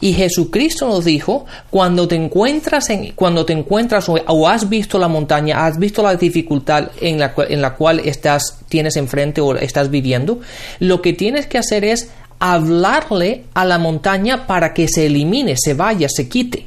Y 0.00 0.12
Jesucristo 0.12 0.86
nos 0.88 1.04
dijo, 1.04 1.46
cuando 1.70 2.08
te 2.08 2.16
encuentras 2.16 2.90
en, 2.90 3.12
cuando 3.12 3.46
te 3.46 3.52
encuentras 3.52 4.08
o, 4.08 4.48
has 4.48 4.68
visto 4.68 4.98
la 4.98 5.08
montaña, 5.08 5.66
has 5.66 5.78
visto 5.78 6.02
la 6.02 6.16
dificultad 6.16 6.90
en 7.00 7.18
la, 7.18 7.34
en 7.48 7.62
la 7.62 7.74
cual 7.74 8.00
estás, 8.00 8.58
tienes 8.68 8.96
enfrente 8.96 9.40
o 9.40 9.54
estás 9.56 9.90
viviendo, 9.90 10.40
lo 10.80 11.02
que 11.02 11.12
tienes 11.12 11.46
que 11.46 11.58
hacer 11.58 11.84
es 11.84 12.10
hablarle 12.38 13.44
a 13.54 13.64
la 13.64 13.78
montaña 13.78 14.46
para 14.46 14.74
que 14.74 14.88
se 14.88 15.06
elimine, 15.06 15.54
se 15.56 15.74
vaya, 15.74 16.08
se 16.08 16.28
quite. 16.28 16.66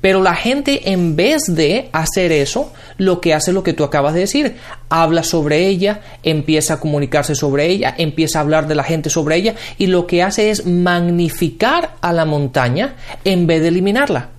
Pero 0.00 0.22
la 0.22 0.34
gente 0.34 0.90
en 0.92 1.16
vez 1.16 1.42
de 1.48 1.90
hacer 1.92 2.32
eso, 2.32 2.72
lo 2.96 3.20
que 3.20 3.34
hace 3.34 3.50
es 3.50 3.54
lo 3.54 3.62
que 3.62 3.74
tú 3.74 3.84
acabas 3.84 4.14
de 4.14 4.20
decir, 4.20 4.56
habla 4.88 5.22
sobre 5.22 5.66
ella, 5.66 6.00
empieza 6.22 6.74
a 6.74 6.80
comunicarse 6.80 7.34
sobre 7.34 7.66
ella, 7.66 7.94
empieza 7.98 8.38
a 8.38 8.42
hablar 8.42 8.66
de 8.66 8.74
la 8.74 8.84
gente 8.84 9.10
sobre 9.10 9.36
ella 9.36 9.54
y 9.76 9.88
lo 9.88 10.06
que 10.06 10.22
hace 10.22 10.50
es 10.50 10.64
magnificar 10.64 11.96
a 12.00 12.12
la 12.12 12.24
montaña 12.24 12.94
en 13.24 13.46
vez 13.46 13.60
de 13.60 13.68
eliminarla. 13.68 14.30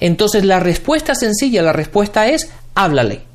Entonces 0.00 0.44
la 0.44 0.58
respuesta 0.58 1.14
sencilla, 1.14 1.62
la 1.62 1.72
respuesta 1.72 2.26
es 2.26 2.50
háblale. 2.74 3.31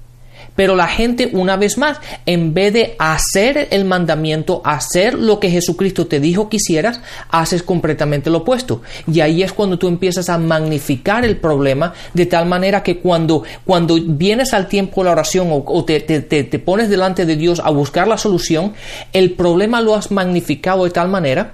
Pero 0.58 0.76
la 0.76 0.88
gente, 0.88 1.30
una 1.32 1.56
vez 1.56 1.78
más, 1.78 2.02
en 2.26 2.54
vez 2.54 2.74
de 2.74 2.96
hacer 3.00 3.70
el 3.72 3.86
mandamiento, 3.86 4.62
hacer 4.66 5.14
lo 5.14 5.40
que 5.40 5.52
Jesucristo 5.52 6.08
te 6.08 6.20
dijo 6.20 6.50
que 6.50 6.58
hicieras, 6.58 7.00
haces 7.30 7.64
completamente 7.64 8.30
lo 8.30 8.40
opuesto. 8.40 8.82
Y 9.10 9.22
ahí 9.22 9.44
es 9.44 9.54
cuando 9.54 9.78
tú 9.80 9.88
empiezas 9.88 10.28
a 10.30 10.38
magnificar 10.40 11.24
el 11.24 11.38
problema 11.38 11.94
de 12.14 12.26
tal 12.26 12.48
manera 12.48 12.84
que 12.84 12.98
cuando, 12.98 13.44
cuando 13.64 13.98
vienes 14.02 14.54
al 14.54 14.68
tiempo 14.68 15.02
de 15.02 15.06
la 15.06 15.12
oración 15.12 15.48
o, 15.50 15.86
te, 15.86 16.02
te 16.02 16.60
pones 16.60 16.90
delante 16.90 17.26
de 17.26 17.36
Dios 17.36 17.62
a 17.64 17.70
buscar 17.70 18.08
la 18.08 18.18
solución, 18.18 18.74
el 19.14 19.34
problema 19.34 19.80
lo 19.80 19.96
has 19.96 20.10
magnificado 20.10 20.86
de 20.86 20.92
tal 20.92 21.08
manera 21.08 21.54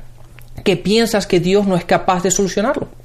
que 0.64 0.78
piensas 0.78 1.28
que 1.28 1.42
Dios 1.42 1.68
no 1.68 1.76
es 1.76 1.84
capaz 1.84 2.24
de 2.24 2.32
solucionarlo. 2.32 3.03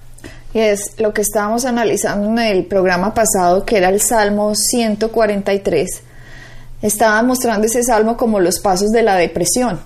Y 0.54 0.60
es 0.60 0.94
lo 0.98 1.12
que 1.12 1.20
estábamos 1.20 1.64
analizando 1.64 2.28
en 2.28 2.38
el 2.38 2.64
programa 2.64 3.12
pasado, 3.12 3.66
que 3.66 3.76
era 3.76 3.90
el 3.90 4.00
Salmo 4.00 4.54
143. 4.54 6.02
Estaba 6.80 7.22
mostrando 7.22 7.66
ese 7.66 7.82
salmo 7.82 8.16
como 8.16 8.40
los 8.40 8.58
pasos 8.60 8.90
de 8.90 9.02
la 9.02 9.16
depresión. 9.16 9.80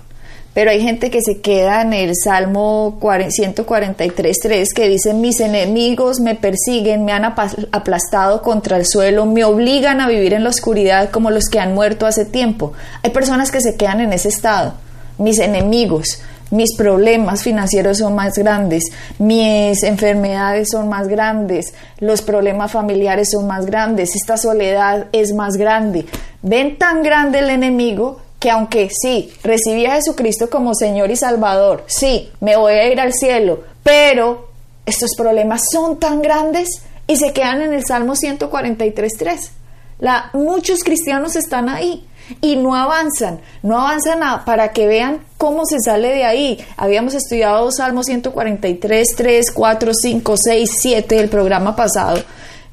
Pero 0.53 0.69
hay 0.69 0.81
gente 0.81 1.09
que 1.09 1.21
se 1.21 1.41
queda 1.41 1.81
en 1.81 1.93
el 1.93 2.15
Salmo 2.15 2.99
143.3 3.01 4.65
que 4.75 4.87
dice, 4.87 5.13
mis 5.15 5.39
enemigos 5.39 6.19
me 6.19 6.35
persiguen, 6.35 7.05
me 7.05 7.11
han 7.11 7.25
aplastado 7.25 8.43
contra 8.43 8.77
el 8.77 8.85
suelo, 8.85 9.25
me 9.25 9.43
obligan 9.43 9.99
a 9.99 10.07
vivir 10.07 10.33
en 10.33 10.43
la 10.43 10.51
oscuridad 10.51 11.09
como 11.09 11.31
los 11.31 11.45
que 11.45 11.59
han 11.59 11.73
muerto 11.73 12.05
hace 12.05 12.25
tiempo. 12.25 12.73
Hay 13.01 13.09
personas 13.09 13.49
que 13.49 13.61
se 13.61 13.75
quedan 13.75 13.99
en 13.99 14.13
ese 14.13 14.29
estado, 14.29 14.75
mis 15.17 15.39
enemigos 15.39 16.19
mis 16.53 16.75
problemas 16.75 17.41
financieros 17.41 17.97
son 17.97 18.13
más 18.13 18.35
grandes, 18.35 18.83
mis 19.17 19.81
enfermedades 19.81 20.67
son 20.71 20.87
más 20.87 21.07
grandes, 21.07 21.73
los 21.97 22.21
problemas 22.21 22.71
familiares 22.71 23.31
son 23.31 23.47
más 23.47 23.65
grandes, 23.65 24.15
esta 24.15 24.37
soledad 24.37 25.07
es 25.13 25.33
más 25.33 25.55
grande. 25.55 26.05
Ven 26.43 26.77
tan 26.77 27.01
grande 27.01 27.39
el 27.39 27.49
enemigo 27.49 28.19
que 28.39 28.51
aunque 28.51 28.89
sí, 28.91 29.33
recibí 29.41 29.87
a 29.87 29.95
Jesucristo 29.95 30.47
como 30.51 30.75
Señor 30.75 31.09
y 31.09 31.15
Salvador, 31.15 31.85
sí, 31.87 32.29
me 32.39 32.55
voy 32.55 32.73
a 32.73 32.87
ir 32.87 32.99
al 32.99 33.13
cielo, 33.13 33.63
pero 33.81 34.49
estos 34.85 35.11
problemas 35.17 35.63
son 35.71 35.99
tan 35.99 36.21
grandes 36.21 36.83
y 37.07 37.15
se 37.15 37.33
quedan 37.33 37.63
en 37.63 37.73
el 37.73 37.83
Salmo 37.83 38.13
143.3. 38.13 39.49
La, 39.97 40.29
muchos 40.33 40.83
cristianos 40.83 41.35
están 41.35 41.67
ahí 41.67 42.05
y 42.41 42.55
no 42.55 42.75
avanzan, 42.75 43.39
no 43.61 43.79
avanzan 43.79 44.19
para 44.45 44.71
que 44.71 44.87
vean 44.87 45.19
cómo 45.37 45.65
se 45.65 45.79
sale 45.79 46.09
de 46.09 46.23
ahí. 46.23 46.65
Habíamos 46.77 47.13
estudiado 47.13 47.71
Salmo 47.71 48.03
143, 48.03 49.07
3, 49.15 49.51
4, 49.51 49.91
5, 49.93 50.35
6, 50.37 50.71
7 50.79 51.15
del 51.15 51.29
programa 51.29 51.75
pasado. 51.75 52.21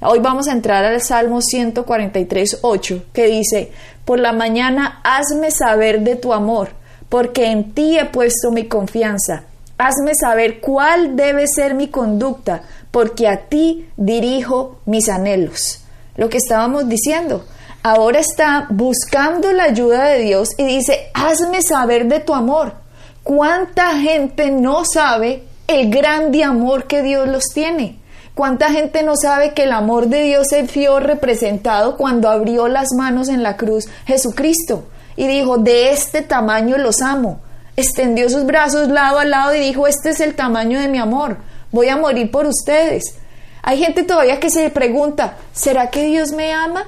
Hoy 0.03 0.19
vamos 0.21 0.49
a 0.49 0.53
entrar 0.53 0.85
al 0.85 1.03
Salmo 1.03 1.43
143, 1.43 2.61
8, 2.63 3.05
que 3.13 3.27
dice, 3.27 3.71
por 4.05 4.19
la 4.19 4.33
mañana 4.33 5.01
hazme 5.05 5.51
saber 5.51 6.01
de 6.01 6.17
tu 6.17 6.33
amor, 6.33 6.71
porque 7.09 7.51
en 7.51 7.73
ti 7.73 7.99
he 7.99 8.07
puesto 8.07 8.51
mi 8.51 8.67
confianza. 8.67 9.45
Hazme 9.77 10.15
saber 10.15 10.61
cuál 10.61 11.17
debe 11.17 11.47
ser 11.47 11.75
mi 11.75 11.89
conducta, 11.89 12.63
porque 12.91 13.29
a 13.29 13.49
ti 13.49 13.89
dirijo 13.97 14.79
mis 14.87 15.09
anhelos. 15.09 15.85
Lo 16.17 16.29
que 16.29 16.39
estábamos 16.39 16.89
diciendo, 16.89 17.45
ahora 17.83 18.21
está 18.21 18.67
buscando 18.71 19.53
la 19.53 19.65
ayuda 19.65 20.05
de 20.05 20.19
Dios 20.21 20.51
y 20.59 20.65
dice, 20.65 21.11
hazme 21.15 21.63
saber 21.63 22.07
de 22.07 22.21
tu 22.21 22.35
amor. 22.35 22.75
¿Cuánta 23.23 23.97
gente 23.99 24.51
no 24.51 24.85
sabe 24.85 25.45
el 25.67 25.91
grande 25.91 26.43
amor 26.45 26.85
que 26.85 27.03
Dios 27.03 27.29
los 27.29 27.45
tiene? 27.55 27.99
¿Cuánta 28.35 28.71
gente 28.71 29.03
no 29.03 29.17
sabe 29.17 29.53
que 29.53 29.65
el 29.65 29.73
amor 29.73 30.09
de 30.09 30.23
Dios 30.23 30.49
se 30.49 30.63
vio 30.63 31.01
representado 31.01 31.97
cuando 31.97 32.29
abrió 32.29 32.69
las 32.69 32.89
manos 32.97 33.29
en 33.29 33.43
la 33.43 33.57
cruz 33.57 33.89
Jesucristo 34.07 34.85
y 35.17 35.27
dijo, 35.27 35.59
de 35.59 35.91
este 35.91 36.23
tamaño 36.23 36.79
los 36.79 37.03
amo? 37.03 37.41
Extendió 37.77 38.29
sus 38.31 38.47
brazos 38.47 38.89
lado 38.89 39.19
a 39.19 39.25
lado 39.25 39.55
y 39.55 39.61
dijo, 39.61 39.87
este 39.87 40.11
es 40.11 40.21
el 40.21 40.35
tamaño 40.35 40.81
de 40.81 40.89
mi 40.89 40.99
amor, 40.99 41.39
voy 41.71 41.89
a 41.89 41.97
morir 41.97 42.31
por 42.31 42.47
ustedes. 42.47 43.17
Hay 43.63 43.79
gente 43.79 44.05
todavía 44.05 44.41
que 44.41 44.51
se 44.51 44.71
pregunta, 44.71 45.37
¿será 45.53 45.91
que 45.91 46.05
Dios 46.05 46.33
me 46.33 46.53
ama? 46.53 46.87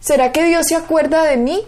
¿Será 0.00 0.32
que 0.32 0.44
Dios 0.44 0.66
se 0.66 0.76
acuerda 0.76 1.24
de 1.24 1.36
mí? 1.36 1.60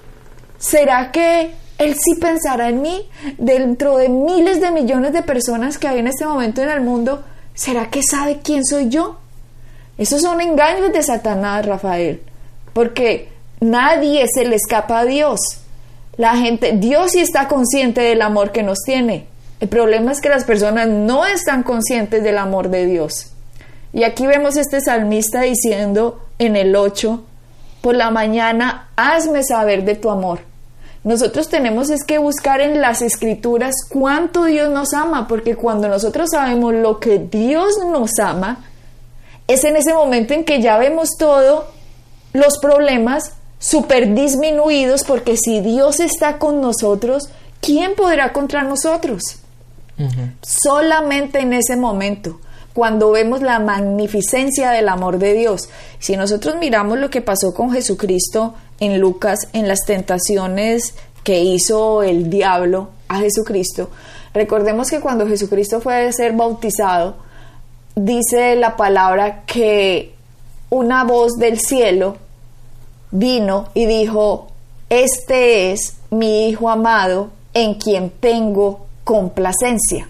¿Será 0.59 1.11
que 1.11 1.53
Él 1.79 1.95
sí 1.95 2.15
pensará 2.21 2.69
en 2.69 2.83
mí? 2.83 3.09
Dentro 3.39 3.97
de 3.97 4.09
miles 4.09 4.61
de 4.61 4.71
millones 4.71 5.13
de 5.13 5.23
personas 5.23 5.79
que 5.79 5.89
hay 5.89 5.99
en 5.99 6.07
este 6.07 6.27
momento 6.27 6.63
en 6.63 6.71
el 6.71 6.81
mundo, 6.81 7.25
¿será 7.55 7.91
que 7.91 8.03
sabe 8.03 8.41
quién 8.43 8.65
soy 8.65 8.89
yo? 8.89 9.19
Esos 9.99 10.23
son 10.23 10.41
engaños 10.41 10.93
de 10.93 11.03
Satanás, 11.03 11.67
Rafael, 11.67 12.23
porque 12.73 13.29
nadie 13.61 14.27
se 14.33 14.45
le 14.45 14.57
escapa 14.57 15.01
a 15.01 15.05
Dios. 15.05 15.41
La 16.17 16.37
gente, 16.37 16.73
Dios 16.77 17.13
sí 17.13 17.21
está 17.21 17.49
consciente 17.49 18.01
del 18.01 18.23
amor 18.23 18.53
que 18.53 18.63
nos 18.63 18.79
tiene. 18.81 19.27
El 19.61 19.69
problema 19.69 20.13
es 20.13 20.21
que 20.21 20.31
las 20.31 20.45
personas 20.45 20.89
no 20.89 21.27
están 21.27 21.63
conscientes 21.63 22.23
del 22.23 22.39
amor 22.39 22.71
de 22.71 22.87
Dios. 22.87 23.33
Y 23.93 24.05
aquí 24.05 24.27
vemos 24.27 24.57
este 24.57 24.81
salmista 24.81 25.43
diciendo 25.43 26.27
en 26.39 26.57
el 26.57 26.77
8, 26.77 27.25
por 27.81 27.95
la 27.95 28.11
mañana, 28.11 28.89
hazme 28.97 29.43
saber 29.43 29.85
de 29.85 29.95
tu 29.95 30.11
amor. 30.11 30.41
Nosotros 31.03 31.49
tenemos 31.49 31.89
es 31.89 32.05
que 32.05 32.19
buscar 32.19 32.61
en 32.61 32.81
las 32.81 33.01
escrituras 33.01 33.75
cuánto 33.89 34.45
Dios 34.45 34.71
nos 34.71 34.93
ama, 34.93 35.27
porque 35.29 35.57
cuando 35.57 35.89
nosotros 35.89 36.29
sabemos 36.31 36.75
lo 36.75 37.01
que 37.01 37.19
Dios 37.19 37.79
nos 37.91 38.19
ama, 38.19 38.65
es 39.49 39.65
en 39.65 39.77
ese 39.77 39.95
momento 39.95 40.35
en 40.35 40.45
que 40.45 40.61
ya 40.61 40.77
vemos 40.77 41.11
todo 41.19 41.69
los 42.35 42.59
problemas 42.59 43.33
súper 43.59 44.15
disminuidos, 44.15 45.05
porque 45.05 45.37
si 45.37 45.61
Dios 45.61 46.01
está 46.01 46.39
con 46.39 46.61
nosotros, 46.61 47.31
¿quién 47.61 47.95
podrá 47.95 48.33
contra 48.33 48.63
nosotros? 48.63 49.23
Solamente 50.41 51.41
en 51.41 51.53
ese 51.53 51.77
momento 51.77 52.41
cuando 52.73 53.11
vemos 53.11 53.43
la 53.43 53.59
magnificencia 53.59 54.71
del 54.71 54.89
amor 54.89 55.19
de 55.19 55.35
Dios. 55.35 55.69
Si 55.99 56.17
nosotros 56.17 56.57
miramos 56.61 56.99
lo 56.99 57.11
que 57.11 57.21
pasó 57.21 57.53
con 57.53 57.73
Jesucristo 57.73 58.55
en 58.79 59.01
Lucas, 59.01 59.49
en 59.53 59.69
las 59.69 59.81
tentaciones 59.87 60.95
que 61.25 61.41
hizo 61.41 62.03
el 62.03 62.31
diablo 62.31 62.91
a 63.09 63.19
Jesucristo, 63.19 63.91
recordemos 64.33 64.89
que 64.91 65.01
cuando 65.01 65.27
Jesucristo 65.27 65.81
fue 65.81 66.07
a 66.07 66.13
ser 66.13 66.33
bautizado, 66.33 67.17
dice 67.97 68.55
la 68.57 68.77
palabra 68.77 69.43
que 69.47 70.15
una 70.71 71.05
voz 71.05 71.33
del 71.39 71.59
cielo 71.59 72.17
vino 73.11 73.69
y 73.75 73.87
dijo, 73.87 74.49
este 74.89 75.73
es 75.73 75.97
mi 76.11 76.49
Hijo 76.49 76.71
amado 76.71 77.31
en 77.53 77.75
quien 77.75 78.11
tengo 78.11 78.87
complacencia 79.03 80.09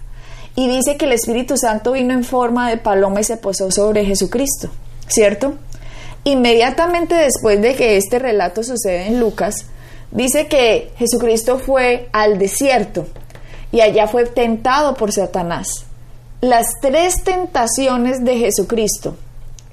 y 0.55 0.67
dice 0.67 0.97
que 0.97 1.05
el 1.05 1.13
Espíritu 1.13 1.57
Santo 1.57 1.93
vino 1.93 2.13
en 2.13 2.23
forma 2.23 2.69
de 2.69 2.77
paloma 2.77 3.21
y 3.21 3.23
se 3.23 3.37
posó 3.37 3.71
sobre 3.71 4.05
Jesucristo, 4.05 4.69
¿cierto? 5.07 5.55
Inmediatamente 6.23 7.15
después 7.15 7.61
de 7.61 7.75
que 7.75 7.97
este 7.97 8.19
relato 8.19 8.63
sucede 8.63 9.07
en 9.07 9.19
Lucas, 9.19 9.55
dice 10.11 10.47
que 10.47 10.91
Jesucristo 10.97 11.57
fue 11.57 12.09
al 12.11 12.37
desierto 12.37 13.07
y 13.71 13.81
allá 13.81 14.07
fue 14.07 14.25
tentado 14.25 14.93
por 14.95 15.11
Satanás. 15.11 15.85
Las 16.41 16.65
tres 16.81 17.23
tentaciones 17.23 18.23
de 18.23 18.37
Jesucristo 18.37 19.15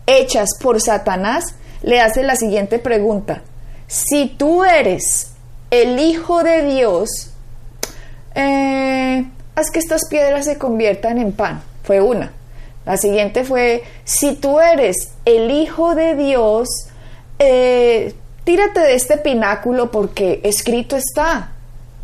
hechas 0.06 0.50
por 0.60 0.80
Satanás 0.80 1.54
le 1.82 2.00
hace 2.00 2.22
la 2.22 2.36
siguiente 2.36 2.78
pregunta. 2.78 3.42
Si 3.86 4.26
tú 4.26 4.64
eres 4.64 5.32
el 5.70 5.98
Hijo 5.98 6.42
de 6.42 6.64
Dios, 6.64 7.30
eh, 8.34 9.26
haz 9.58 9.70
que 9.72 9.80
estas 9.80 10.02
piedras 10.08 10.44
se 10.44 10.56
conviertan 10.56 11.18
en 11.18 11.32
pan. 11.32 11.62
Fue 11.82 12.00
una. 12.00 12.32
La 12.86 12.96
siguiente 12.96 13.44
fue, 13.44 13.82
si 14.04 14.34
tú 14.34 14.60
eres 14.60 15.10
el 15.24 15.50
Hijo 15.50 15.94
de 15.94 16.14
Dios, 16.14 16.68
eh, 17.38 18.14
tírate 18.44 18.80
de 18.80 18.94
este 18.94 19.18
pináculo 19.18 19.90
porque 19.90 20.40
escrito 20.44 20.96
está. 20.96 21.52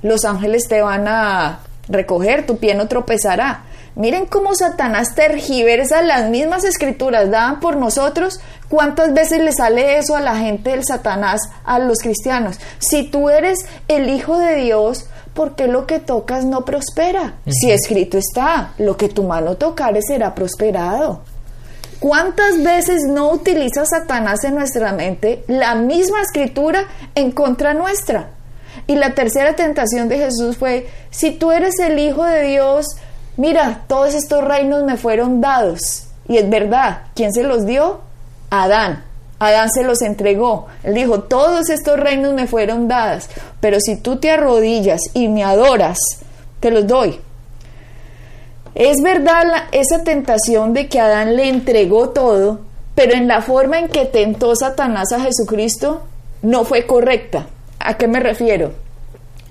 Los 0.02 0.24
ángeles 0.24 0.68
te 0.68 0.82
van 0.82 1.06
a 1.06 1.60
recoger, 1.88 2.44
tu 2.44 2.58
pie 2.58 2.74
no 2.74 2.88
tropezará. 2.88 3.64
Miren 3.94 4.26
cómo 4.26 4.56
Satanás 4.56 5.14
tergiversa 5.14 6.02
las 6.02 6.28
mismas 6.28 6.64
escrituras 6.64 7.30
dadas 7.30 7.60
por 7.60 7.76
nosotros. 7.76 8.40
¿Cuántas 8.68 9.14
veces 9.14 9.40
le 9.40 9.52
sale 9.52 9.98
eso 9.98 10.16
a 10.16 10.20
la 10.20 10.36
gente 10.36 10.70
del 10.70 10.84
Satanás, 10.84 11.40
a 11.64 11.78
los 11.78 11.98
cristianos? 11.98 12.58
Si 12.78 13.04
tú 13.04 13.30
eres 13.30 13.60
el 13.86 14.08
Hijo 14.10 14.38
de 14.38 14.56
Dios, 14.56 15.06
¿por 15.34 15.54
qué 15.56 15.66
lo 15.66 15.86
que 15.86 15.98
tocas 15.98 16.44
no 16.44 16.64
prospera? 16.64 17.34
Si 17.46 17.70
escrito 17.70 18.16
está, 18.18 18.72
lo 18.78 18.96
que 18.96 19.08
tu 19.08 19.24
mano 19.24 19.56
tocare 19.56 20.00
será 20.02 20.34
prosperado. 20.34 21.20
¿Cuántas 22.00 22.62
veces 22.62 23.02
no 23.08 23.30
utiliza 23.30 23.84
Satanás 23.84 24.44
en 24.44 24.54
nuestra 24.54 24.92
mente 24.92 25.44
la 25.48 25.74
misma 25.74 26.20
escritura 26.22 26.84
en 27.14 27.30
contra 27.30 27.74
nuestra? 27.74 28.30
Y 28.86 28.96
la 28.96 29.14
tercera 29.14 29.56
tentación 29.56 30.08
de 30.08 30.18
Jesús 30.18 30.56
fue, 30.56 30.88
si 31.10 31.30
tú 31.30 31.52
eres 31.52 31.78
el 31.78 31.98
Hijo 31.98 32.24
de 32.24 32.42
Dios, 32.42 32.86
mira, 33.36 33.84
todos 33.86 34.14
estos 34.14 34.44
reinos 34.44 34.84
me 34.84 34.96
fueron 34.96 35.40
dados. 35.40 36.08
Y 36.28 36.36
es 36.36 36.48
verdad, 36.48 37.04
¿quién 37.14 37.32
se 37.32 37.42
los 37.42 37.64
dio? 37.64 38.00
Adán. 38.50 39.04
Adán 39.44 39.70
se 39.70 39.82
los 39.82 40.02
entregó. 40.02 40.66
Él 40.82 40.94
dijo, 40.94 41.20
todos 41.20 41.70
estos 41.70 41.98
reinos 41.98 42.34
me 42.34 42.46
fueron 42.46 42.88
dados, 42.88 43.28
pero 43.60 43.78
si 43.80 43.96
tú 43.96 44.16
te 44.16 44.30
arrodillas 44.30 45.00
y 45.12 45.28
me 45.28 45.44
adoras, 45.44 45.98
te 46.60 46.70
los 46.70 46.86
doy. 46.86 47.20
Es 48.74 49.00
verdad 49.02 49.44
esa 49.72 50.02
tentación 50.02 50.72
de 50.72 50.88
que 50.88 51.00
Adán 51.00 51.36
le 51.36 51.48
entregó 51.48 52.10
todo, 52.10 52.60
pero 52.94 53.14
en 53.14 53.28
la 53.28 53.40
forma 53.40 53.78
en 53.78 53.88
que 53.88 54.04
tentó 54.04 54.54
Satanás 54.56 55.12
a 55.12 55.20
Jesucristo 55.20 56.02
no 56.42 56.64
fue 56.64 56.86
correcta. 56.86 57.46
¿A 57.78 57.96
qué 57.96 58.08
me 58.08 58.20
refiero? 58.20 58.72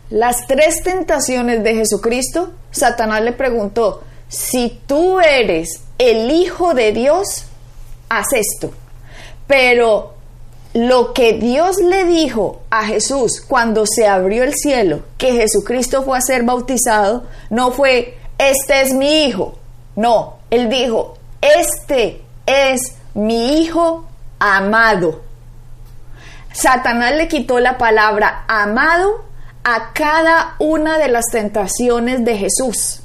Las 0.10 0.46
tres 0.48 0.84
tentaciones 0.84 1.64
de 1.64 1.76
Jesucristo, 1.76 2.52
Satanás 2.72 3.22
le 3.22 3.32
preguntó, 3.32 4.04
si 4.28 4.82
tú 4.86 5.20
eres 5.20 5.82
el 5.98 6.30
Hijo 6.32 6.74
de 6.74 6.92
Dios, 6.92 7.46
haz 8.10 8.28
esto. 8.34 8.74
Pero 9.48 10.14
lo 10.74 11.14
que 11.14 11.34
Dios 11.34 11.78
le 11.78 12.06
dijo 12.06 12.62
a 12.70 12.86
Jesús 12.86 13.42
cuando 13.42 13.86
se 13.86 14.08
abrió 14.08 14.44
el 14.44 14.56
cielo, 14.56 15.04
que 15.18 15.34
Jesucristo 15.34 16.04
fue 16.04 16.18
a 16.18 16.22
ser 16.22 16.44
bautizado, 16.44 17.26
no 17.50 17.72
fue, 17.72 18.18
este 18.38 18.82
es 18.82 18.94
mi 18.94 19.26
hijo. 19.26 19.58
No, 19.96 20.38
él 20.50 20.70
dijo, 20.70 21.18
este 21.42 22.22
es 22.46 22.82
mi 23.14 23.60
hijo 23.60 24.08
amado. 24.40 25.22
Satanás 26.52 27.16
le 27.16 27.28
quitó 27.28 27.60
la 27.60 27.78
palabra 27.78 28.46
amado 28.48 29.26
a 29.64 29.92
cada 29.94 30.56
una 30.60 30.98
de 30.98 31.08
las 31.08 31.26
tentaciones 31.32 32.26
de 32.26 32.38
Jesús. 32.38 33.02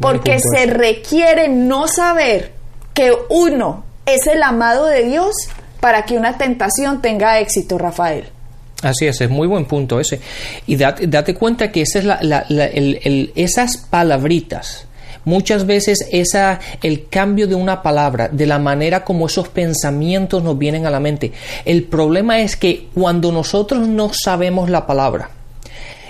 Porque 0.00 0.38
se 0.38 0.66
requiere 0.66 1.48
no 1.48 1.88
saber 1.88 2.52
que 2.94 3.12
uno 3.30 3.84
es 4.08 4.26
el 4.26 4.42
amado 4.42 4.86
de 4.86 5.04
Dios 5.04 5.34
para 5.80 6.04
que 6.04 6.16
una 6.16 6.38
tentación 6.38 7.00
tenga 7.00 7.38
éxito, 7.38 7.78
Rafael. 7.78 8.24
Así 8.82 9.06
es, 9.06 9.20
es 9.20 9.30
muy 9.30 9.48
buen 9.48 9.64
punto 9.66 9.98
ese. 9.98 10.20
Y 10.66 10.76
date, 10.76 11.34
cuenta 11.34 11.72
que 11.72 11.82
esa 11.82 11.98
es 11.98 12.04
la, 12.04 12.44
esas 13.34 13.76
palabritas 13.76 14.88
Muchas 15.28 15.66
veces 15.66 16.08
esa, 16.10 16.58
el 16.82 17.08
cambio 17.08 17.46
de 17.46 17.54
una 17.54 17.82
palabra, 17.82 18.28
de 18.28 18.46
la 18.46 18.58
manera 18.58 19.04
como 19.04 19.26
esos 19.26 19.48
pensamientos 19.48 20.42
nos 20.42 20.56
vienen 20.56 20.86
a 20.86 20.90
la 20.90 21.00
mente. 21.00 21.32
El 21.66 21.84
problema 21.84 22.40
es 22.40 22.56
que 22.56 22.88
cuando 22.94 23.30
nosotros 23.30 23.86
no 23.86 24.10
sabemos 24.10 24.70
la 24.70 24.86
palabra, 24.86 25.28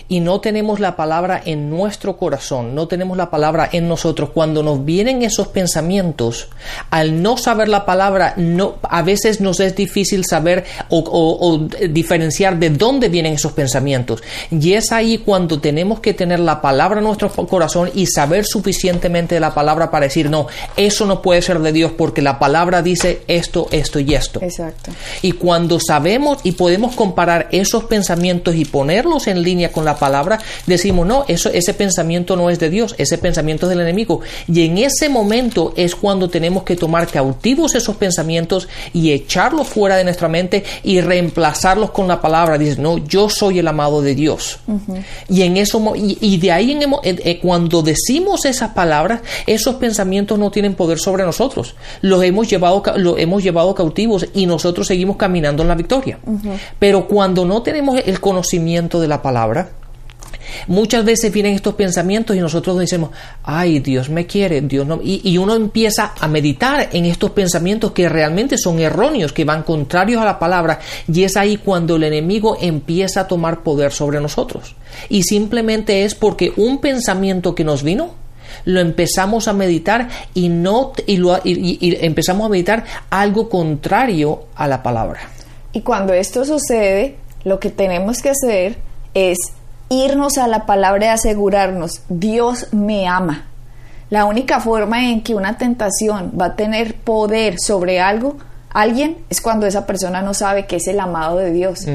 y 0.09 0.21
no 0.21 0.41
tenemos 0.41 0.81
la 0.81 0.97
palabra 0.97 1.43
en 1.45 1.69
nuestro 1.69 2.17
corazón, 2.17 2.75
no 2.75 2.89
tenemos 2.89 3.17
la 3.17 3.31
palabra 3.31 3.69
en 3.71 3.89
nosotros, 3.89 4.31
cuando 4.31 4.63
nos 4.63 4.85
vienen 4.85 5.23
esos 5.23 5.49
pensamientos, 5.49 6.49
al 6.91 7.23
no 7.23 7.37
saber 7.37 7.69
la 7.69 7.85
palabra, 7.85 8.33
no, 8.37 8.77
a 8.83 9.03
veces 9.03 9.43
nos 9.43 9.61
es 9.61 9.77
difícil 9.77 10.25
saber 10.25 10.65
o, 10.89 11.69
diferenciar 11.91 12.59
de 12.59 12.71
dónde 12.71 13.09
vienen 13.11 13.35
esos 13.35 13.53
pensamientos. 13.53 14.23
Y 14.51 14.73
es 14.73 14.93
ahí 14.93 15.19
cuando 15.19 15.61
tenemos 15.61 16.01
que 16.01 16.15
tener 16.15 16.41
la 16.41 16.63
palabra 16.63 17.01
en 17.01 17.05
nuestro 17.05 17.31
corazón 17.31 17.91
y 17.95 18.07
saber 18.07 18.47
suficientemente 18.47 19.35
de 19.35 19.41
la 19.41 19.53
palabra 19.53 19.91
para 19.91 20.07
decir, 20.07 20.31
no, 20.31 20.47
eso 20.77 21.05
no 21.05 21.21
puede 21.21 21.43
ser 21.43 21.59
de 21.59 21.73
Dios 21.73 21.93
porque 21.97 22.23
la 22.23 22.39
palabra 22.39 22.81
dice 22.81 23.23
esto, 23.29 23.69
esto 23.71 23.99
y 23.99 24.15
esto. 24.15 24.41
Exacto. 24.43 24.91
Y 25.21 25.33
cuando 25.33 25.79
sabemos 25.81 26.39
y 26.45 26.53
podemos 26.53 26.97
comparar 26.97 27.49
esos 27.53 27.85
pensamientos 27.85 28.55
y 28.55 28.65
ponerlos 28.65 29.27
en 29.27 29.43
línea 29.43 29.71
con 29.71 29.85
la 29.85 29.98
palabra, 29.99 30.39
decimos, 30.67 31.07
no, 31.07 31.25
eso, 31.29 31.51
ese 31.51 31.75
pensamiento 31.75 32.37
no 32.37 32.51
es 32.51 32.59
de 32.59 32.71
Dios, 32.71 32.95
ese 32.99 33.19
pensamiento 33.19 33.67
es 33.67 33.71
del 33.71 33.81
enemigo. 33.81 34.21
Y 34.47 34.65
en 34.65 34.79
ese 34.79 35.09
momento 35.09 35.73
es 35.77 35.95
cuando 35.95 36.29
tenemos 36.29 36.63
que 36.63 36.77
tomar 36.77 37.09
cautivos 37.09 37.75
esos 37.75 37.97
pensamientos 37.97 38.69
y 38.93 39.13
echarlos 39.13 39.69
fuera 39.69 39.97
de 39.97 40.05
nuestra 40.05 40.29
mente 40.29 40.65
y 40.83 41.01
reemplazarlos 41.01 41.91
con 41.91 42.09
la 42.09 42.21
palabra. 42.21 42.59
Dices, 42.59 42.79
no, 42.79 42.99
yo 42.99 43.29
soy 43.29 43.59
el 43.59 43.69
amado 43.69 44.03
de 44.03 44.15
Dios. 44.15 44.59
Y 45.29 45.43
en 45.43 45.57
eso, 45.57 45.93
y, 45.97 46.39
de 46.39 46.53
ahí 46.53 46.73
en, 46.73 46.83
eh, 47.03 47.39
cuando 47.41 47.83
decimos 47.83 48.45
esas 48.45 48.71
palabras, 48.71 49.21
esos 49.47 49.77
pensamientos 49.77 50.39
no 50.39 50.51
tienen 50.51 50.75
poder 50.75 50.99
sobre 50.99 51.25
nosotros. 51.25 51.75
Los 52.01 52.23
hemos 52.23 52.49
llevado, 52.49 52.83
los 52.97 53.19
hemos 53.19 53.43
llevado 53.43 53.75
cautivos 53.75 54.27
y 54.35 54.47
nosotros 54.47 54.87
seguimos 54.87 55.17
caminando 55.17 55.63
en 55.63 55.69
la 55.69 55.75
victoria. 55.75 56.19
Pero 56.79 57.07
cuando 57.07 57.45
no 57.45 57.63
tenemos 57.63 57.99
el 58.05 58.21
conocimiento 58.21 59.01
de 59.01 59.09
la 59.09 59.23
palabra, 59.23 59.71
Muchas 60.67 61.05
veces 61.05 61.33
vienen 61.33 61.55
estos 61.55 61.75
pensamientos 61.75 62.37
y 62.37 62.41
nosotros 62.41 62.79
decimos, 62.79 63.11
ay, 63.43 63.81
Dios 63.81 64.09
me 64.11 64.27
quiere, 64.27 64.61
Dios 64.61 64.87
no. 64.87 65.01
Y, 65.03 65.39
uno 65.39 65.55
empieza 65.55 66.15
a 66.19 66.27
meditar 66.27 66.89
en 66.93 67.05
estos 67.05 67.31
pensamientos 67.31 67.93
que 67.93 68.09
realmente 68.09 68.59
son 68.59 68.81
erróneos, 68.81 69.33
que 69.33 69.45
van 69.45 69.63
contrarios 69.63 70.21
a 70.21 70.25
la 70.25 70.39
palabra, 70.39 70.81
y 71.07 71.23
es 71.23 71.37
ahí 71.37 71.59
cuando 71.59 71.97
el 71.97 72.05
enemigo 72.05 72.57
empieza 72.61 73.21
a 73.21 73.27
tomar 73.29 73.63
poder 73.63 73.93
sobre 73.93 74.21
nosotros. 74.21 74.75
Y 75.09 75.23
simplemente 75.23 76.05
es 76.05 76.15
porque 76.15 76.53
un 76.57 76.79
pensamiento 76.79 77.55
que 77.55 77.65
nos 77.65 77.83
vino, 77.83 78.15
lo 78.65 78.81
empezamos 78.81 79.47
a 79.47 79.53
meditar 79.53 80.09
y 80.35 80.49
no 80.49 80.93
y, 81.07 81.19
lo, 81.19 81.39
y 81.45 81.97
empezamos 82.01 82.47
a 82.47 82.49
meditar 82.49 82.85
algo 83.11 83.49
contrario 83.49 84.47
a 84.57 84.67
la 84.67 84.83
palabra. 84.83 85.21
Y 85.73 85.83
cuando 85.83 86.13
esto 86.13 86.45
sucede, 86.45 87.17
lo 87.45 87.61
que 87.61 87.71
tenemos 87.71 88.21
que 88.21 88.31
hacer 88.31 88.79
es 89.15 89.39
irnos 89.89 90.39
a 90.39 90.49
la 90.49 90.67
palabra 90.67 91.07
y 91.07 91.09
asegurarnos, 91.09 92.03
Dios 92.09 92.69
me 92.73 93.09
ama. 93.09 93.45
La 94.11 94.25
única 94.25 94.61
forma 94.61 95.11
en 95.11 95.23
que 95.23 95.35
una 95.35 95.59
tentación 95.59 96.33
va 96.39 96.47
a 96.47 96.57
tener 96.57 96.95
poder 96.95 97.57
sobre 97.59 98.01
algo, 98.01 98.37
alguien, 98.71 99.19
es 99.29 99.41
cuando 99.41 99.67
esa 99.67 99.87
persona 99.87 100.23
no 100.23 100.35
sabe 100.35 100.67
que 100.67 100.77
es 100.77 100.87
el 100.89 101.01
amado 101.01 101.37
de 101.37 101.53
Dios. 101.53 101.87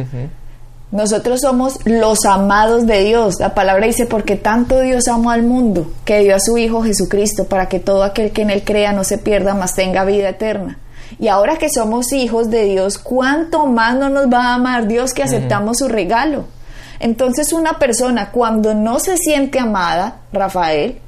Nosotros 0.91 1.41
somos 1.41 1.79
los 1.85 2.23
amados 2.25 2.85
de 2.85 3.03
Dios. 3.03 3.39
La 3.39 3.55
palabra 3.55 3.87
dice, 3.87 4.05
porque 4.05 4.35
tanto 4.35 4.79
Dios 4.79 5.07
amó 5.07 5.31
al 5.31 5.41
mundo, 5.41 5.91
que 6.05 6.19
dio 6.19 6.35
a 6.35 6.39
su 6.39 6.55
Hijo 6.57 6.83
Jesucristo, 6.83 7.45
para 7.45 7.65
que 7.65 7.79
todo 7.79 8.03
aquel 8.03 8.31
que 8.31 8.43
en 8.43 8.51
Él 8.51 8.63
crea 8.63 8.93
no 8.93 9.03
se 9.03 9.17
pierda, 9.17 9.55
mas 9.55 9.73
tenga 9.73 10.05
vida 10.05 10.29
eterna. 10.29 10.77
Y 11.19 11.29
ahora 11.29 11.57
que 11.57 11.69
somos 11.69 12.13
hijos 12.13 12.51
de 12.51 12.65
Dios, 12.65 12.99
¿cuánto 12.99 13.65
más 13.65 13.95
no 13.95 14.09
nos 14.09 14.27
va 14.27 14.49
a 14.49 14.53
amar 14.55 14.87
Dios 14.87 15.13
que 15.13 15.23
aceptamos 15.23 15.79
su 15.79 15.87
regalo? 15.87 16.45
Entonces 17.03 17.51
una 17.51 17.79
persona 17.79 18.31
cuando 18.31 18.73
no 18.73 18.97
se 18.97 19.17
siente 19.17 19.59
amada, 19.59 20.21
Rafael, 20.31 20.99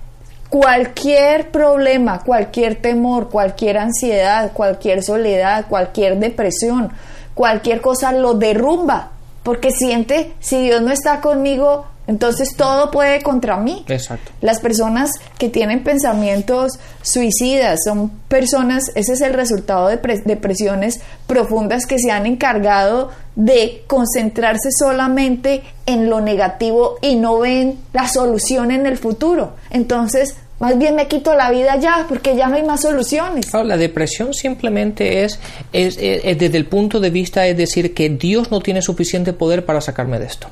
cualquier 0.49 1.51
problema, 1.51 2.21
cualquier 2.21 2.81
temor, 2.81 3.29
cualquier 3.29 3.77
ansiedad, 3.77 4.51
cualquier 4.51 5.01
soledad, 5.03 5.67
cualquier 5.69 6.19
depresión, 6.19 6.91
cualquier 7.33 7.79
cosa 7.79 8.11
lo 8.11 8.33
derrumba, 8.33 9.11
porque 9.45 9.69
siente, 9.69 10.33
si 10.39 10.59
Dios 10.59 10.81
no 10.81 10.91
está 10.91 11.21
conmigo, 11.21 11.85
entonces 12.07 12.55
todo 12.57 12.89
puede 12.89 13.21
contra 13.21 13.57
mí. 13.57 13.85
Exacto. 13.87 14.31
Las 14.41 14.59
personas 14.59 15.11
que 15.37 15.49
tienen 15.49 15.83
pensamientos 15.83 16.79
suicidas 17.03 17.79
son 17.85 18.09
personas, 18.27 18.91
ese 18.95 19.13
es 19.13 19.21
el 19.21 19.35
resultado 19.35 19.87
de 19.87 19.97
depresiones 20.25 20.99
profundas 21.27 21.85
que 21.85 21.99
se 21.99 22.09
han 22.09 22.25
encargado 22.25 23.11
de 23.35 23.83
concentrarse 23.85 24.69
solamente 24.71 25.61
en 25.85 26.09
lo 26.09 26.21
negativo 26.21 26.97
y 27.03 27.15
no 27.15 27.37
ven 27.37 27.77
la 27.93 28.07
solución 28.07 28.71
en 28.71 28.87
el 28.87 28.97
futuro. 28.97 29.53
Entonces, 29.69 30.35
más 30.59 30.77
bien 30.77 30.95
me 30.95 31.07
quito 31.07 31.35
la 31.35 31.51
vida 31.51 31.75
ya 31.77 32.05
porque 32.07 32.35
ya 32.35 32.47
no 32.47 32.55
hay 32.55 32.63
más 32.63 32.81
soluciones. 32.81 33.53
la 33.53 33.77
depresión 33.77 34.33
simplemente 34.33 35.23
es, 35.23 35.39
es, 35.73 35.97
desde 35.97 36.57
el 36.57 36.65
punto 36.65 36.99
de 36.99 37.09
vista 37.09 37.41
de 37.41 37.53
decir 37.53 37.93
que 37.93 38.09
Dios 38.09 38.51
no 38.51 38.61
tiene 38.61 38.81
suficiente 38.81 39.33
poder 39.33 39.65
para 39.65 39.81
sacarme 39.81 40.19
de 40.19 40.25
esto. 40.27 40.47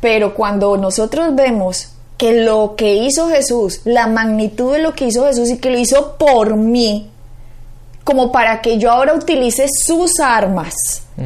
Pero 0.00 0.34
cuando 0.34 0.76
nosotros 0.76 1.34
vemos 1.34 1.92
que 2.16 2.42
lo 2.42 2.74
que 2.76 2.96
hizo 2.96 3.28
Jesús, 3.28 3.82
la 3.84 4.06
magnitud 4.06 4.72
de 4.72 4.80
lo 4.80 4.94
que 4.94 5.06
hizo 5.06 5.26
Jesús 5.26 5.50
y 5.50 5.58
que 5.58 5.70
lo 5.70 5.78
hizo 5.78 6.16
por 6.18 6.56
mí, 6.56 7.10
como 8.02 8.32
para 8.32 8.60
que 8.60 8.78
yo 8.78 8.90
ahora 8.90 9.14
utilice 9.14 9.66
sus 9.68 10.18
armas, 10.20 10.74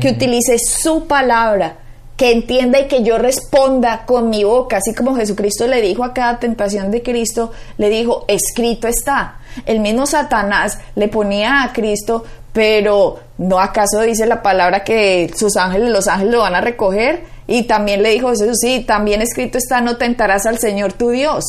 que 0.00 0.10
utilice 0.10 0.58
su 0.58 1.06
palabra, 1.06 1.78
que 2.16 2.30
entienda 2.30 2.78
y 2.80 2.86
que 2.86 3.02
yo 3.02 3.18
responda 3.18 4.04
con 4.06 4.30
mi 4.30 4.44
boca, 4.44 4.76
así 4.76 4.94
como 4.94 5.16
Jesucristo 5.16 5.66
le 5.66 5.80
dijo 5.80 6.04
a 6.04 6.14
cada 6.14 6.38
tentación 6.38 6.90
de 6.90 7.02
Cristo, 7.02 7.50
le 7.76 7.90
dijo, 7.90 8.24
escrito 8.28 8.86
está. 8.86 9.38
El 9.66 9.80
mismo 9.80 10.06
Satanás 10.06 10.78
le 10.94 11.08
ponía 11.08 11.62
a 11.62 11.72
Cristo, 11.72 12.24
pero 12.52 13.18
¿no 13.38 13.58
acaso 13.58 14.00
dice 14.00 14.26
la 14.26 14.42
palabra 14.42 14.84
que 14.84 15.30
sus 15.36 15.56
ángeles, 15.56 15.90
los 15.90 16.06
ángeles 16.06 16.32
lo 16.32 16.40
van 16.40 16.54
a 16.54 16.60
recoger? 16.60 17.24
Y 17.48 17.64
también 17.64 18.02
le 18.02 18.10
dijo 18.10 18.30
Jesús, 18.30 18.58
sí, 18.60 18.84
también 18.86 19.20
escrito 19.20 19.58
está, 19.58 19.80
no 19.80 19.96
tentarás 19.96 20.46
al 20.46 20.58
Señor 20.58 20.92
tu 20.92 21.10
Dios. 21.10 21.44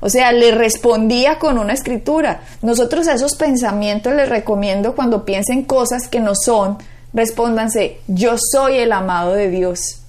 O 0.00 0.08
sea, 0.08 0.32
le 0.32 0.52
respondía 0.52 1.38
con 1.38 1.58
una 1.58 1.72
escritura. 1.72 2.42
Nosotros 2.62 3.08
a 3.08 3.14
esos 3.14 3.36
pensamientos 3.36 4.14
les 4.14 4.28
recomiendo 4.28 4.94
cuando 4.94 5.24
piensen 5.24 5.64
cosas 5.64 6.08
que 6.08 6.20
no 6.20 6.34
son, 6.34 6.78
respóndanse, 7.12 8.00
yo 8.06 8.36
soy 8.38 8.76
el 8.76 8.92
amado 8.92 9.32
de 9.32 9.50
Dios 9.50 9.99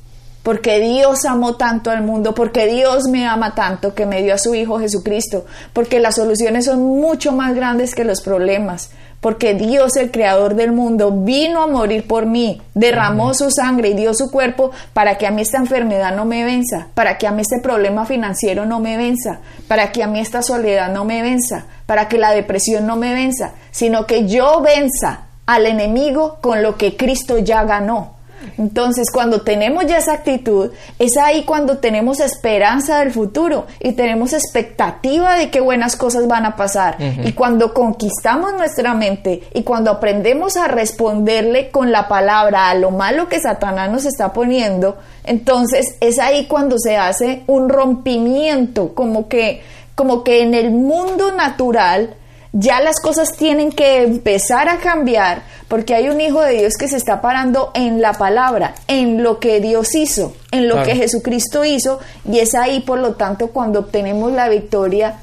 porque 0.43 0.79
Dios 0.79 1.25
amó 1.25 1.55
tanto 1.55 1.91
al 1.91 2.01
mundo, 2.03 2.33
porque 2.33 2.67
Dios 2.67 3.07
me 3.09 3.27
ama 3.27 3.53
tanto 3.53 3.93
que 3.93 4.05
me 4.05 4.23
dio 4.23 4.33
a 4.33 4.39
su 4.39 4.55
Hijo 4.55 4.79
Jesucristo, 4.79 5.45
porque 5.73 5.99
las 5.99 6.15
soluciones 6.15 6.65
son 6.65 6.81
mucho 6.81 7.31
más 7.31 7.53
grandes 7.53 7.93
que 7.93 8.03
los 8.03 8.21
problemas, 8.21 8.91
porque 9.19 9.53
Dios, 9.53 9.95
el 9.97 10.09
Creador 10.09 10.55
del 10.55 10.71
mundo, 10.71 11.11
vino 11.11 11.61
a 11.61 11.67
morir 11.67 12.07
por 12.07 12.25
mí, 12.25 12.59
derramó 12.73 13.35
su 13.35 13.51
sangre 13.51 13.89
y 13.89 13.93
dio 13.93 14.15
su 14.15 14.31
cuerpo 14.31 14.71
para 14.93 15.19
que 15.19 15.27
a 15.27 15.31
mí 15.31 15.43
esta 15.43 15.59
enfermedad 15.59 16.15
no 16.15 16.25
me 16.25 16.43
venza, 16.43 16.87
para 16.95 17.19
que 17.19 17.27
a 17.27 17.31
mí 17.31 17.41
este 17.41 17.59
problema 17.59 18.07
financiero 18.07 18.65
no 18.65 18.79
me 18.79 18.97
venza, 18.97 19.39
para 19.67 19.91
que 19.91 20.01
a 20.01 20.07
mí 20.07 20.19
esta 20.19 20.41
soledad 20.41 20.91
no 20.91 21.05
me 21.05 21.21
venza, 21.21 21.65
para 21.85 22.07
que 22.07 22.17
la 22.17 22.31
depresión 22.31 22.87
no 22.87 22.95
me 22.95 23.13
venza, 23.13 23.51
sino 23.69 24.07
que 24.07 24.27
yo 24.27 24.59
venza 24.61 25.27
al 25.45 25.67
enemigo 25.67 26.39
con 26.41 26.63
lo 26.63 26.77
que 26.77 26.97
Cristo 26.97 27.37
ya 27.37 27.63
ganó. 27.63 28.20
Entonces, 28.57 29.07
cuando 29.11 29.41
tenemos 29.41 29.85
ya 29.85 29.97
esa 29.97 30.13
actitud, 30.13 30.71
es 30.99 31.17
ahí 31.17 31.43
cuando 31.43 31.77
tenemos 31.77 32.19
esperanza 32.19 32.99
del 32.99 33.11
futuro 33.11 33.65
y 33.79 33.93
tenemos 33.93 34.33
expectativa 34.33 35.35
de 35.35 35.49
que 35.49 35.59
buenas 35.59 35.95
cosas 35.95 36.27
van 36.27 36.45
a 36.45 36.55
pasar. 36.55 36.97
Y 37.23 37.33
cuando 37.33 37.73
conquistamos 37.73 38.53
nuestra 38.53 38.93
mente 38.93 39.43
y 39.53 39.63
cuando 39.63 39.91
aprendemos 39.91 40.57
a 40.57 40.67
responderle 40.67 41.69
con 41.69 41.91
la 41.91 42.07
palabra 42.07 42.69
a 42.69 42.75
lo 42.75 42.91
malo 42.91 43.29
que 43.29 43.39
Satanás 43.39 43.91
nos 43.91 44.05
está 44.05 44.33
poniendo, 44.33 44.97
entonces 45.23 45.95
es 45.99 46.19
ahí 46.19 46.45
cuando 46.45 46.77
se 46.77 46.97
hace 46.97 47.43
un 47.47 47.69
rompimiento, 47.69 48.93
como 48.93 49.27
que, 49.27 49.61
como 49.95 50.23
que 50.23 50.41
en 50.41 50.53
el 50.53 50.71
mundo 50.71 51.31
natural 51.31 52.15
ya 52.53 52.81
las 52.81 52.99
cosas 52.99 53.29
tienen 53.37 53.71
que 53.71 54.03
empezar 54.03 54.67
a 54.67 54.77
cambiar 54.77 55.43
porque 55.67 55.95
hay 55.95 56.09
un 56.09 56.19
hijo 56.19 56.41
de 56.41 56.53
Dios 56.59 56.73
que 56.77 56.89
se 56.89 56.97
está 56.97 57.21
parando 57.21 57.71
en 57.75 58.01
la 58.01 58.13
palabra, 58.13 58.75
en 58.87 59.23
lo 59.23 59.39
que 59.39 59.61
Dios 59.61 59.95
hizo, 59.95 60.33
en 60.51 60.67
lo 60.67 60.83
que 60.83 60.95
Jesucristo 60.95 61.63
hizo 61.63 61.99
y 62.29 62.39
es 62.39 62.53
ahí 62.55 62.81
por 62.81 62.99
lo 62.99 63.13
tanto 63.13 63.47
cuando 63.47 63.79
obtenemos 63.79 64.33
la 64.33 64.49
victoria 64.49 65.19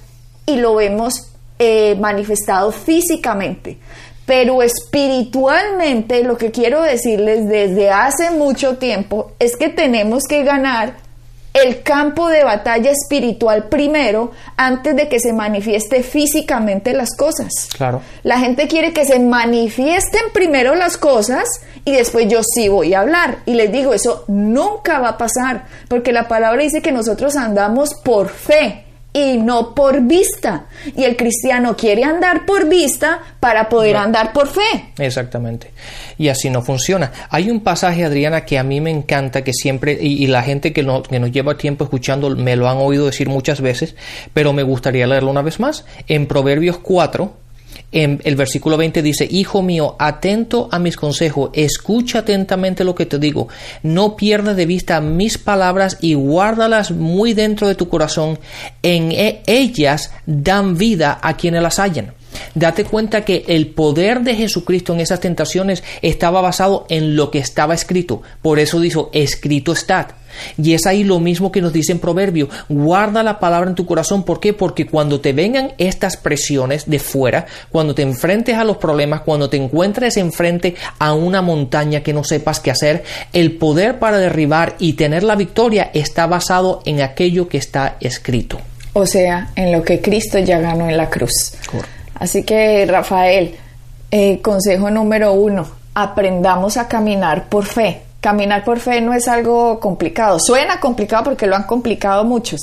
y 0.46 0.56
lo 0.56 0.74
vemos 0.74 1.32
eh, 1.58 1.96
manifestado 2.00 2.72
físicamente. 2.72 3.78
Pero 4.24 4.62
espiritualmente 4.62 6.22
lo 6.22 6.36
que 6.38 6.50
quiero 6.50 6.82
decirles 6.82 7.48
desde 7.48 7.90
hace 7.90 8.30
mucho 8.30 8.76
tiempo 8.78 9.32
es 9.38 9.56
que 9.56 9.68
tenemos 9.68 10.24
que 10.24 10.44
ganar 10.44 11.07
el 11.54 11.82
campo 11.82 12.28
de 12.28 12.44
batalla 12.44 12.90
espiritual 12.90 13.68
primero 13.68 14.32
antes 14.56 14.94
de 14.94 15.08
que 15.08 15.20
se 15.20 15.32
manifieste 15.32 16.02
físicamente 16.02 16.92
las 16.92 17.16
cosas. 17.16 17.68
Claro. 17.76 18.02
La 18.22 18.38
gente 18.38 18.68
quiere 18.68 18.92
que 18.92 19.04
se 19.04 19.18
manifiesten 19.18 20.22
primero 20.32 20.74
las 20.74 20.96
cosas 20.96 21.48
y 21.84 21.92
después 21.92 22.28
yo 22.28 22.42
sí 22.42 22.68
voy 22.68 22.94
a 22.94 23.00
hablar. 23.00 23.38
Y 23.46 23.54
les 23.54 23.72
digo, 23.72 23.94
eso 23.94 24.24
nunca 24.28 24.98
va 24.98 25.10
a 25.10 25.18
pasar, 25.18 25.66
porque 25.88 26.12
la 26.12 26.28
palabra 26.28 26.62
dice 26.62 26.82
que 26.82 26.92
nosotros 26.92 27.36
andamos 27.36 27.94
por 27.94 28.28
fe 28.28 28.84
y 29.12 29.38
no 29.38 29.74
por 29.74 30.02
vista. 30.02 30.66
Y 30.96 31.04
el 31.04 31.16
cristiano 31.16 31.76
quiere 31.76 32.04
andar 32.04 32.46
por 32.46 32.68
vista 32.68 33.20
para 33.40 33.68
poder 33.68 33.96
andar 33.96 34.32
por 34.32 34.48
fe. 34.48 34.92
Exactamente. 34.98 35.72
Y 36.18 36.28
así 36.28 36.50
no 36.50 36.62
funciona. 36.62 37.12
Hay 37.30 37.50
un 37.50 37.60
pasaje, 37.60 38.04
Adriana, 38.04 38.44
que 38.44 38.58
a 38.58 38.62
mí 38.62 38.80
me 38.80 38.90
encanta, 38.90 39.42
que 39.42 39.52
siempre, 39.52 39.98
y, 40.00 40.26
la 40.26 40.42
gente 40.42 40.72
que, 40.72 40.86
que 41.08 41.20
nos 41.20 41.32
lleva 41.32 41.56
tiempo 41.56 41.84
escuchando 41.84 42.30
me 42.36 42.56
lo 42.56 42.68
han 42.68 42.78
oído 42.78 43.06
decir 43.06 43.28
muchas 43.28 43.60
veces, 43.60 43.94
pero 44.34 44.52
me 44.52 44.62
gustaría 44.62 45.06
leerlo 45.06 45.30
una 45.30 45.42
vez 45.42 45.60
más. 45.60 45.84
En 46.06 46.26
Proverbios 46.26 46.78
4, 46.78 47.32
en 47.92 48.20
el 48.24 48.36
versículo 48.36 48.76
20 48.76 49.02
dice, 49.02 49.26
Hijo 49.30 49.62
mío, 49.62 49.96
atento 49.98 50.68
a 50.70 50.78
mis 50.78 50.96
consejos, 50.96 51.50
escucha 51.54 52.20
atentamente 52.20 52.84
lo 52.84 52.94
que 52.94 53.06
te 53.06 53.18
digo, 53.18 53.48
no 53.82 54.16
pierdas 54.16 54.56
de 54.56 54.66
vista 54.66 55.00
mis 55.00 55.38
palabras 55.38 55.98
y 56.00 56.14
guárdalas 56.14 56.90
muy 56.90 57.34
dentro 57.34 57.66
de 57.66 57.74
tu 57.74 57.88
corazón, 57.88 58.38
en 58.82 59.12
e, 59.12 59.42
ellas 59.46 60.12
dan 60.26 60.76
vida 60.76 61.18
a 61.22 61.36
quienes 61.36 61.62
las 61.62 61.78
hallan. 61.78 62.12
Date 62.54 62.84
cuenta 62.84 63.24
que 63.24 63.44
el 63.48 63.68
poder 63.68 64.20
de 64.20 64.34
Jesucristo 64.34 64.92
en 64.92 65.00
esas 65.00 65.20
tentaciones 65.20 65.82
estaba 66.02 66.40
basado 66.40 66.86
en 66.88 67.16
lo 67.16 67.30
que 67.30 67.38
estaba 67.38 67.74
escrito. 67.74 68.22
Por 68.42 68.58
eso 68.58 68.80
dijo, 68.80 69.10
escrito 69.12 69.72
está. 69.72 70.16
Y 70.56 70.74
es 70.74 70.86
ahí 70.86 71.04
lo 71.04 71.20
mismo 71.20 71.52
que 71.52 71.60
nos 71.60 71.72
dice 71.72 71.92
en 71.92 71.98
Proverbio, 71.98 72.48
guarda 72.68 73.22
la 73.22 73.38
palabra 73.38 73.68
en 73.68 73.74
tu 73.74 73.86
corazón. 73.86 74.24
¿Por 74.24 74.40
qué? 74.40 74.52
Porque 74.52 74.86
cuando 74.86 75.20
te 75.20 75.32
vengan 75.32 75.72
estas 75.78 76.16
presiones 76.16 76.88
de 76.88 76.98
fuera, 76.98 77.46
cuando 77.70 77.94
te 77.94 78.02
enfrentes 78.02 78.56
a 78.56 78.64
los 78.64 78.76
problemas, 78.76 79.22
cuando 79.22 79.50
te 79.50 79.56
encuentres 79.56 80.16
enfrente 80.16 80.74
a 80.98 81.14
una 81.14 81.42
montaña 81.42 82.02
que 82.02 82.12
no 82.12 82.24
sepas 82.24 82.60
qué 82.60 82.70
hacer, 82.70 83.04
el 83.32 83.56
poder 83.56 83.98
para 83.98 84.18
derribar 84.18 84.76
y 84.78 84.94
tener 84.94 85.22
la 85.22 85.36
victoria 85.36 85.90
está 85.94 86.26
basado 86.26 86.82
en 86.84 87.02
aquello 87.02 87.48
que 87.48 87.58
está 87.58 87.96
escrito. 88.00 88.58
O 88.92 89.06
sea, 89.06 89.50
en 89.54 89.72
lo 89.72 89.82
que 89.82 90.00
Cristo 90.00 90.38
ya 90.38 90.58
ganó 90.58 90.88
en 90.88 90.96
la 90.96 91.08
cruz. 91.08 91.54
Así 92.14 92.42
que, 92.42 92.84
Rafael, 92.86 93.54
eh, 94.10 94.40
consejo 94.40 94.90
número 94.90 95.32
uno, 95.34 95.68
aprendamos 95.94 96.76
a 96.76 96.88
caminar 96.88 97.48
por 97.48 97.64
fe. 97.64 98.02
Caminar 98.20 98.64
por 98.64 98.80
fe 98.80 99.00
no 99.00 99.14
es 99.14 99.28
algo 99.28 99.78
complicado. 99.78 100.38
Suena 100.40 100.80
complicado 100.80 101.24
porque 101.24 101.46
lo 101.46 101.56
han 101.56 101.64
complicado 101.64 102.24
muchos. 102.24 102.60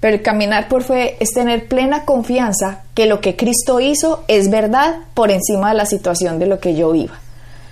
Pero 0.00 0.22
caminar 0.22 0.68
por 0.68 0.82
fe 0.82 1.16
es 1.20 1.30
tener 1.30 1.66
plena 1.66 2.04
confianza 2.04 2.82
que 2.94 3.06
lo 3.06 3.20
que 3.20 3.36
Cristo 3.36 3.80
hizo 3.80 4.24
es 4.28 4.50
verdad 4.50 4.96
por 5.14 5.30
encima 5.30 5.70
de 5.70 5.76
la 5.76 5.86
situación 5.86 6.38
de 6.38 6.46
lo 6.46 6.60
que 6.60 6.74
yo 6.74 6.92
viva. 6.92 7.14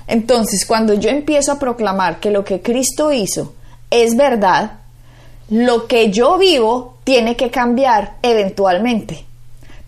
Entonces, 0.06 0.66
cuando 0.66 0.94
yo 0.94 1.10
empiezo 1.10 1.52
a 1.52 1.58
proclamar 1.58 2.20
que 2.20 2.30
lo 2.30 2.44
que 2.44 2.60
Cristo 2.60 3.12
hizo 3.12 3.54
es 3.90 4.16
verdad, 4.16 4.78
lo 5.48 5.86
que 5.86 6.10
yo 6.10 6.38
vivo 6.38 6.96
tiene 7.04 7.36
que 7.36 7.50
cambiar 7.50 8.14
eventualmente. 8.22 9.24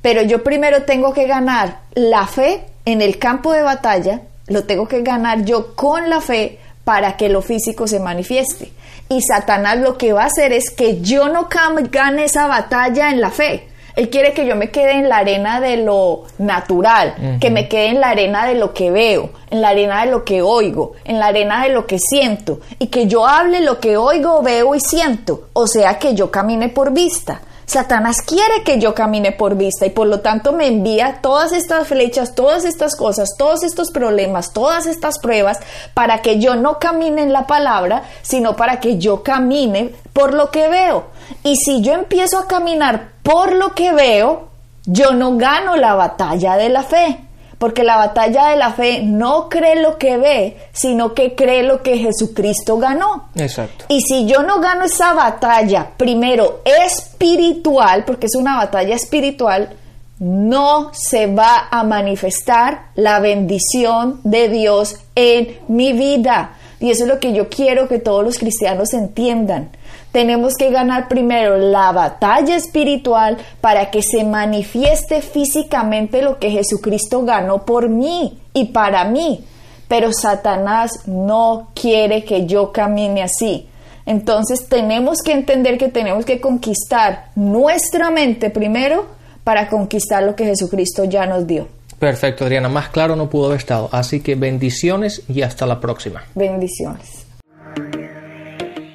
Pero 0.02 0.22
yo 0.22 0.44
primero 0.44 0.82
tengo 0.82 1.12
que 1.14 1.26
ganar 1.26 1.80
la 1.94 2.26
fe 2.26 2.64
en 2.84 3.00
el 3.00 3.18
campo 3.18 3.52
de 3.52 3.62
batalla, 3.62 4.20
lo 4.48 4.64
tengo 4.64 4.86
que 4.86 5.02
ganar 5.02 5.44
yo 5.44 5.74
con 5.74 6.10
la 6.10 6.20
fe 6.20 6.58
para 6.84 7.16
que 7.16 7.28
lo 7.28 7.42
físico 7.42 7.86
se 7.86 8.00
manifieste. 8.00 8.72
Y 9.08 9.22
Satanás 9.22 9.78
lo 9.78 9.98
que 9.98 10.12
va 10.12 10.22
a 10.22 10.26
hacer 10.26 10.52
es 10.52 10.70
que 10.70 11.00
yo 11.00 11.28
no 11.28 11.48
gane 11.90 12.24
esa 12.24 12.46
batalla 12.46 13.10
en 13.10 13.20
la 13.20 13.30
fe. 13.30 13.68
Él 13.96 14.10
quiere 14.10 14.32
que 14.32 14.44
yo 14.44 14.56
me 14.56 14.70
quede 14.70 14.92
en 14.92 15.08
la 15.08 15.18
arena 15.18 15.60
de 15.60 15.76
lo 15.76 16.24
natural, 16.38 17.38
que 17.40 17.50
me 17.50 17.68
quede 17.68 17.90
en 17.90 18.00
la 18.00 18.10
arena 18.10 18.44
de 18.44 18.56
lo 18.56 18.74
que 18.74 18.90
veo, 18.90 19.30
en 19.50 19.60
la 19.60 19.68
arena 19.68 20.04
de 20.04 20.10
lo 20.10 20.24
que 20.24 20.42
oigo, 20.42 20.94
en 21.04 21.20
la 21.20 21.26
arena 21.26 21.62
de 21.62 21.68
lo 21.68 21.86
que 21.86 21.98
siento, 22.00 22.58
y 22.80 22.88
que 22.88 23.06
yo 23.06 23.24
hable 23.24 23.60
lo 23.60 23.78
que 23.78 23.96
oigo, 23.96 24.42
veo 24.42 24.74
y 24.74 24.80
siento, 24.80 25.48
o 25.52 25.68
sea 25.68 25.96
que 25.98 26.14
yo 26.14 26.28
camine 26.28 26.70
por 26.70 26.92
vista. 26.92 27.40
Satanás 27.66 28.22
quiere 28.22 28.62
que 28.64 28.78
yo 28.78 28.94
camine 28.94 29.32
por 29.32 29.56
vista 29.56 29.86
y 29.86 29.90
por 29.90 30.06
lo 30.06 30.20
tanto 30.20 30.52
me 30.52 30.66
envía 30.66 31.20
todas 31.22 31.52
estas 31.52 31.88
flechas, 31.88 32.34
todas 32.34 32.64
estas 32.64 32.96
cosas, 32.96 33.30
todos 33.38 33.62
estos 33.62 33.90
problemas, 33.90 34.52
todas 34.52 34.86
estas 34.86 35.18
pruebas 35.18 35.60
para 35.94 36.22
que 36.22 36.38
yo 36.38 36.56
no 36.56 36.78
camine 36.78 37.22
en 37.22 37.32
la 37.32 37.46
palabra, 37.46 38.04
sino 38.22 38.56
para 38.56 38.80
que 38.80 38.98
yo 38.98 39.22
camine 39.22 39.94
por 40.12 40.34
lo 40.34 40.50
que 40.50 40.68
veo. 40.68 41.04
Y 41.42 41.56
si 41.56 41.82
yo 41.82 41.92
empiezo 41.92 42.38
a 42.38 42.46
caminar 42.46 43.12
por 43.22 43.52
lo 43.52 43.74
que 43.74 43.92
veo, 43.92 44.48
yo 44.86 45.12
no 45.12 45.36
gano 45.36 45.76
la 45.76 45.94
batalla 45.94 46.56
de 46.56 46.68
la 46.68 46.82
fe 46.82 47.23
porque 47.58 47.84
la 47.84 47.96
batalla 47.96 48.48
de 48.48 48.56
la 48.56 48.72
fe 48.72 49.02
no 49.02 49.48
cree 49.48 49.80
lo 49.80 49.98
que 49.98 50.16
ve, 50.16 50.56
sino 50.72 51.14
que 51.14 51.34
cree 51.34 51.62
lo 51.62 51.82
que 51.82 51.98
Jesucristo 51.98 52.78
ganó. 52.78 53.28
Exacto. 53.36 53.86
Y 53.88 54.00
si 54.00 54.26
yo 54.26 54.42
no 54.42 54.60
gano 54.60 54.84
esa 54.84 55.12
batalla, 55.12 55.88
primero 55.96 56.62
espiritual, 56.64 58.04
porque 58.04 58.26
es 58.26 58.34
una 58.36 58.56
batalla 58.56 58.94
espiritual, 58.94 59.70
no 60.18 60.90
se 60.92 61.26
va 61.26 61.68
a 61.70 61.84
manifestar 61.84 62.86
la 62.94 63.20
bendición 63.20 64.20
de 64.24 64.48
Dios 64.48 64.96
en 65.14 65.58
mi 65.68 65.92
vida. 65.92 66.52
Y 66.80 66.90
eso 66.90 67.04
es 67.04 67.08
lo 67.08 67.18
que 67.18 67.32
yo 67.32 67.48
quiero 67.48 67.88
que 67.88 67.98
todos 67.98 68.24
los 68.24 68.38
cristianos 68.38 68.92
entiendan 68.94 69.70
tenemos 70.14 70.54
que 70.56 70.70
ganar 70.70 71.08
primero 71.08 71.56
la 71.56 71.90
batalla 71.90 72.54
espiritual 72.54 73.36
para 73.60 73.90
que 73.90 74.00
se 74.00 74.22
manifieste 74.22 75.20
físicamente 75.22 76.22
lo 76.22 76.38
que 76.38 76.52
Jesucristo 76.52 77.24
ganó 77.24 77.64
por 77.64 77.88
mí 77.88 78.38
y 78.52 78.66
para 78.66 79.04
mí. 79.06 79.44
Pero 79.88 80.12
Satanás 80.12 81.08
no 81.08 81.70
quiere 81.74 82.24
que 82.24 82.46
yo 82.46 82.70
camine 82.70 83.24
así. 83.24 83.66
Entonces 84.06 84.68
tenemos 84.68 85.18
que 85.20 85.32
entender 85.32 85.78
que 85.78 85.88
tenemos 85.88 86.24
que 86.24 86.40
conquistar 86.40 87.30
nuestra 87.34 88.12
mente 88.12 88.50
primero 88.50 89.06
para 89.42 89.68
conquistar 89.68 90.22
lo 90.22 90.36
que 90.36 90.44
Jesucristo 90.44 91.02
ya 91.02 91.26
nos 91.26 91.44
dio. 91.44 91.66
Perfecto, 91.98 92.44
Adriana, 92.44 92.68
más 92.68 92.88
claro 92.90 93.16
no 93.16 93.28
pudo 93.28 93.46
haber 93.46 93.58
estado. 93.58 93.88
Así 93.90 94.20
que 94.20 94.36
bendiciones 94.36 95.22
y 95.28 95.42
hasta 95.42 95.66
la 95.66 95.80
próxima. 95.80 96.22
Bendiciones. 96.36 97.26